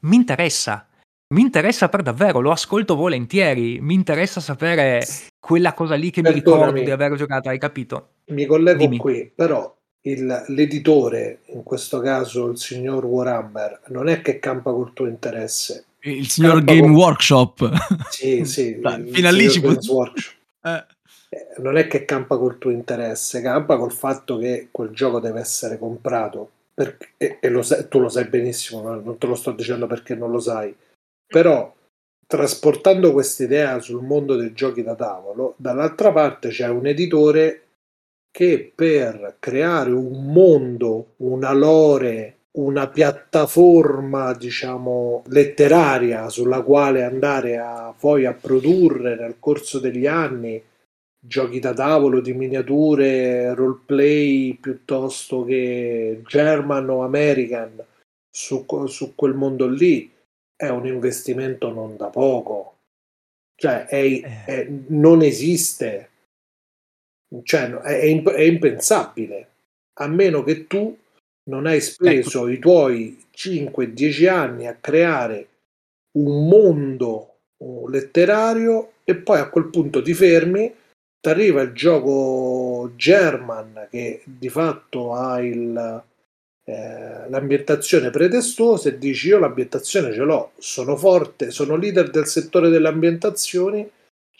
[0.00, 0.86] mi interessa.
[1.32, 3.80] Mi interessa per davvero, lo ascolto volentieri.
[3.80, 5.02] Mi interessa sapere
[5.40, 6.62] quella cosa lì che mi Perdonami.
[6.64, 8.08] ricordo di aver giocato, hai capito?
[8.26, 8.98] Mi collego Dimmi.
[8.98, 14.92] qui, però il- l'editore, in questo caso il signor Warhammer, non è che campa col
[14.92, 15.84] tuo interesse.
[16.00, 17.72] Il signor Campa Game con- Workshop.
[18.10, 18.80] Sì, sì,
[19.10, 20.34] fino a lì ci può- Workshop.
[20.64, 20.84] Eh,
[21.30, 25.40] Eh, Non è che campa col tuo interesse, campa col fatto che quel gioco deve
[25.40, 26.50] essere comprato.
[26.74, 29.00] Perché- e e lo sai- tu lo sai benissimo, no?
[29.00, 30.74] non te lo sto dicendo perché non lo sai.
[31.32, 31.74] Però,
[32.26, 37.62] trasportando quest'idea sul mondo dei giochi da tavolo, dall'altra parte c'è un editore
[38.30, 47.94] che per creare un mondo, una lore, una piattaforma, diciamo, letteraria sulla quale andare a
[47.98, 50.62] poi a produrre nel corso degli anni
[51.18, 57.82] giochi da tavolo di miniature, roleplay piuttosto che German o American
[58.30, 60.11] su, su quel mondo lì
[60.62, 62.76] è un investimento non da poco.
[63.56, 66.10] Cioè, è- è- non esiste.
[67.42, 69.48] Cioè, è, è imp- è impensabile.
[69.94, 70.96] A meno che tu
[71.50, 75.48] non hai speso i tuoi 5-10 anni a creare
[76.18, 80.72] un mondo uh, letterario e poi a quel punto ti fermi,
[81.20, 86.02] ti arriva il gioco German che di fatto ha il,
[86.64, 92.68] eh, l'ambientazione pretestuosa e dici io l'ambientazione ce l'ho, sono forte, sono leader del settore
[92.68, 93.88] delle ambientazioni,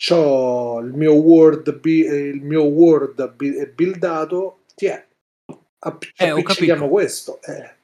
[0.09, 2.63] ho il mio world, eh, il mio
[3.15, 5.05] è buildato, ti è,
[5.45, 6.87] Eh, appiccichiamo capito.
[6.87, 7.41] questo.
[7.41, 7.75] eh.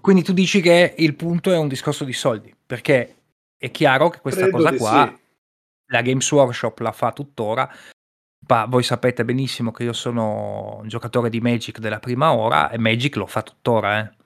[0.00, 3.16] Quindi tu dici che il punto è un discorso di soldi, perché
[3.58, 5.22] è chiaro che questa Credo cosa qua sì.
[5.92, 7.70] la Games Workshop la fa tuttora.
[8.48, 12.78] Ma voi sapete benissimo che io sono un giocatore di Magic della prima ora e
[12.78, 14.20] Magic lo fa tuttora, eh.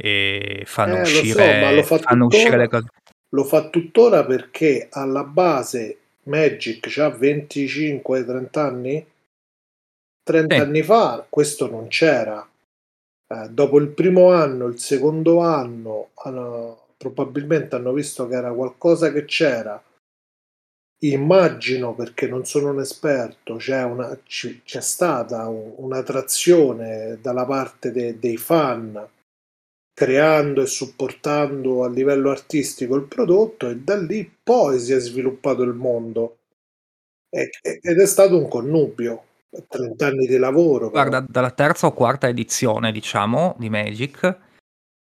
[0.00, 2.42] E fanno, Eh, lo so, uscire, lo fa fanno tuttora.
[2.42, 2.86] uscire le cose.
[3.30, 9.04] Lo fa tuttora perché alla base Magic ha 25-30 anni.
[10.22, 10.60] 30 Sì.
[10.60, 12.46] anni fa questo non c'era.
[13.30, 19.10] Eh, dopo il primo anno, il secondo anno, hanno- probabilmente hanno visto che era qualcosa
[19.10, 19.82] che c'era.
[21.00, 28.18] Immagino, perché non sono un esperto, c'è, una, c'è stata un- un'attrazione dalla parte de-
[28.18, 29.06] dei fan
[29.92, 35.62] creando e supportando a livello artistico il prodotto e da lì poi si è sviluppato
[35.62, 36.38] il mondo.
[37.30, 39.24] Ed è stato un connubio.
[39.66, 40.90] 30 anni di lavoro.
[40.90, 41.08] però.
[41.08, 44.36] Guarda, dalla terza o quarta edizione, diciamo, di Magic,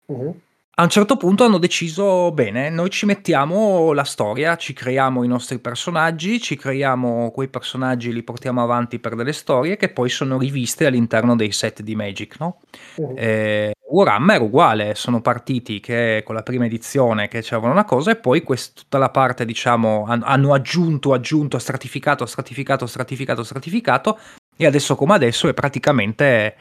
[0.07, 0.39] Mhm.
[0.76, 5.28] A un certo punto hanno deciso, bene, noi ci mettiamo la storia, ci creiamo i
[5.28, 10.40] nostri personaggi, ci creiamo quei personaggi, li portiamo avanti per delle storie che poi sono
[10.40, 12.62] riviste all'interno dei set di Magic, no?
[12.98, 13.14] Mhm.
[13.16, 18.16] Eh, Warhammer uguale, sono partiti che con la prima edizione che c'erano una cosa e
[18.16, 24.18] poi quest- tutta la parte, diciamo, han- hanno aggiunto, aggiunto, stratificato, stratificato, stratificato, stratificato
[24.58, 26.56] e adesso come adesso è praticamente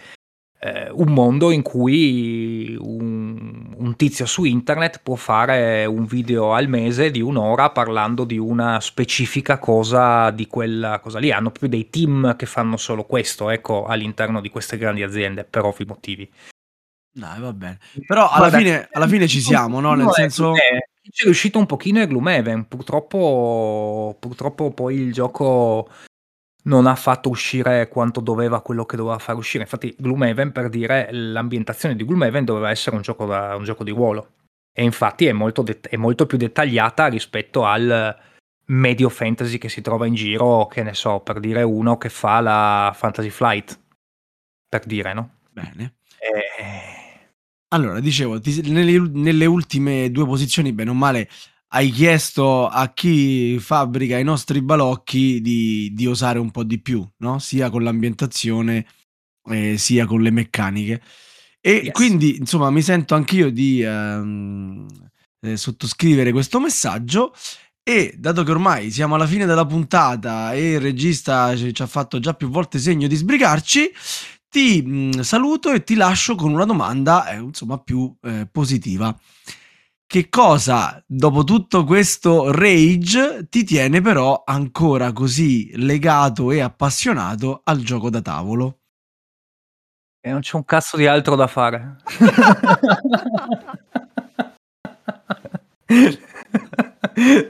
[0.64, 3.11] eh, un mondo in cui un,
[3.82, 8.80] un tizio su internet può fare un video al mese di un'ora parlando di una
[8.80, 11.32] specifica cosa di quella cosa lì.
[11.32, 15.64] Hanno più dei team che fanno solo questo, ecco, all'interno di queste grandi aziende, per
[15.64, 16.30] ovvi motivi.
[17.14, 17.78] Dai, va bene.
[18.06, 19.94] Però alla, Guarda, fine, alla fine ci siamo, no?
[19.94, 20.54] Nel senso...
[20.54, 22.68] è- ci è riuscito un pochino è Gloomhaven.
[22.68, 25.88] Purtroppo, purtroppo poi il gioco
[26.64, 29.64] non ha fatto uscire quanto doveva quello che doveva far uscire.
[29.64, 33.90] Infatti, Gloomhaven, per dire, l'ambientazione di Gloomhaven doveva essere un gioco, da- un gioco di
[33.90, 34.32] ruolo.
[34.72, 38.16] E infatti è molto, det- è molto più dettagliata rispetto al
[38.66, 42.40] medio fantasy che si trova in giro, che ne so, per dire uno che fa
[42.40, 43.78] la Fantasy Flight.
[44.68, 45.30] Per dire, no?
[45.50, 45.94] Bene.
[46.18, 47.00] Eh,
[47.68, 51.28] Allora, dicevo, ti- nelle, nelle ultime due posizioni, bene o male,
[51.74, 57.06] hai chiesto a chi fabbrica i nostri balocchi di, di osare un po' di più,
[57.18, 57.38] no?
[57.38, 58.86] Sia con l'ambientazione,
[59.50, 61.00] eh, sia con le meccaniche.
[61.60, 61.92] E Yes.
[61.92, 64.86] quindi, insomma, mi sento anch'io di ehm,
[65.40, 67.32] eh, sottoscrivere questo messaggio.
[67.84, 71.86] E dato che ormai siamo alla fine della puntata e il regista ci, ci ha
[71.86, 73.90] fatto già più volte segno di sbrigarci,
[74.48, 79.16] ti mh, saluto e ti lascio con una domanda, eh, insomma, più eh, positiva.
[80.12, 87.78] Che cosa, dopo tutto questo rage, ti tiene però ancora così legato e appassionato al
[87.78, 88.80] gioco da tavolo?
[90.20, 91.96] E non c'è un cazzo di altro da fare.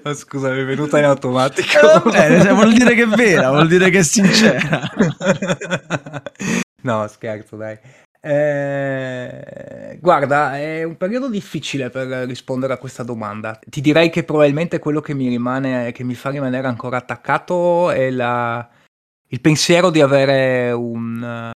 [0.05, 2.05] Oh, scusa, mi è venuta in automatico.
[2.09, 4.81] Eh, bene, cioè, vuol dire che è vera, vuol dire che è sincera.
[6.83, 7.79] no, scherzo, dai.
[8.25, 13.59] Eh, guarda, è un periodo difficile per rispondere a questa domanda.
[13.65, 18.11] Ti direi che probabilmente quello che mi rimane, che mi fa rimanere ancora attaccato è
[18.11, 18.69] la-
[19.29, 21.51] il pensiero di avere un,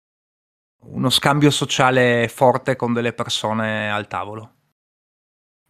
[0.88, 4.55] uno scambio sociale forte con delle persone al tavolo.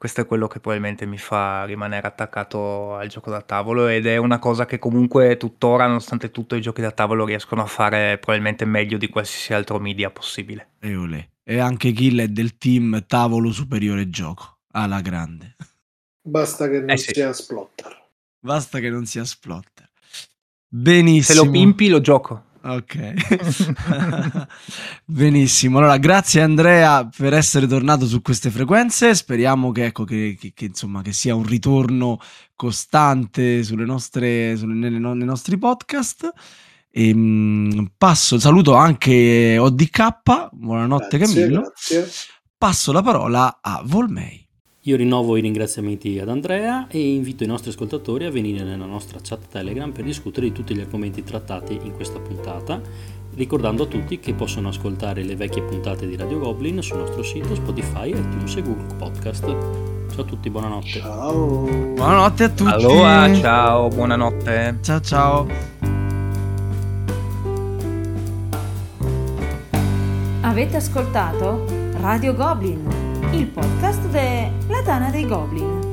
[0.06, 4.18] Questo è quello che probabilmente mi fa rimanere attaccato al gioco da tavolo ed è
[4.18, 8.65] una cosa che comunque tuttora, nonostante tutto, i giochi da tavolo riescono a fare probabilmente
[8.65, 10.73] meglio di qualsiasi altro media possibile.
[10.80, 11.27] E olè.
[11.44, 15.56] E anche Kill è del team tavolo superiore gioco, alla grande.
[16.22, 17.11] Basta che non Eh sì.
[17.11, 18.03] sia Splotter.
[18.40, 19.90] Basta che non sia splotter.
[19.95, 20.27] Se
[20.68, 21.45] Benissimo.
[21.45, 22.44] lo pimpi lo gioco.
[22.68, 23.14] Ok.
[25.06, 25.78] Benissimo.
[25.78, 29.14] Allora, grazie Andrea per essere tornato su queste frequenze.
[29.14, 32.20] Speriamo che, ecco, che, che- che, insomma, che sia un ritorno
[32.56, 36.32] costante sulle nostre, sulle- nelle nei nostri podcast.
[36.90, 40.50] E, mm, passo, saluto anche ODK.
[40.54, 41.62] Buonanotte Grazie, Camillo.
[41.62, 42.08] grazie.
[42.58, 44.44] Passo la parola a Volmei.
[44.88, 49.18] Io rinnovo i ringraziamenti ad Andrea e invito i nostri ascoltatori a venire nella nostra
[49.20, 52.80] chat Telegram per discutere di tutti gli argomenti trattati in questa puntata,
[53.34, 57.56] ricordando a tutti che possono ascoltare le vecchie puntate di Radio Goblin sul nostro sito
[57.56, 59.44] Spotify, iTunes e Google Podcast.
[59.44, 60.99] Ciao a tutti, buonanotte.
[60.99, 61.62] Ciao.
[61.95, 62.72] Buonanotte a tutti.
[62.72, 64.78] Allora, ciao, buonanotte.
[64.84, 65.48] Ciao ciao.
[70.41, 72.88] Avete ascoltato Radio Goblin,
[73.32, 74.35] il podcast della
[74.86, 75.85] Tana dei Goblin.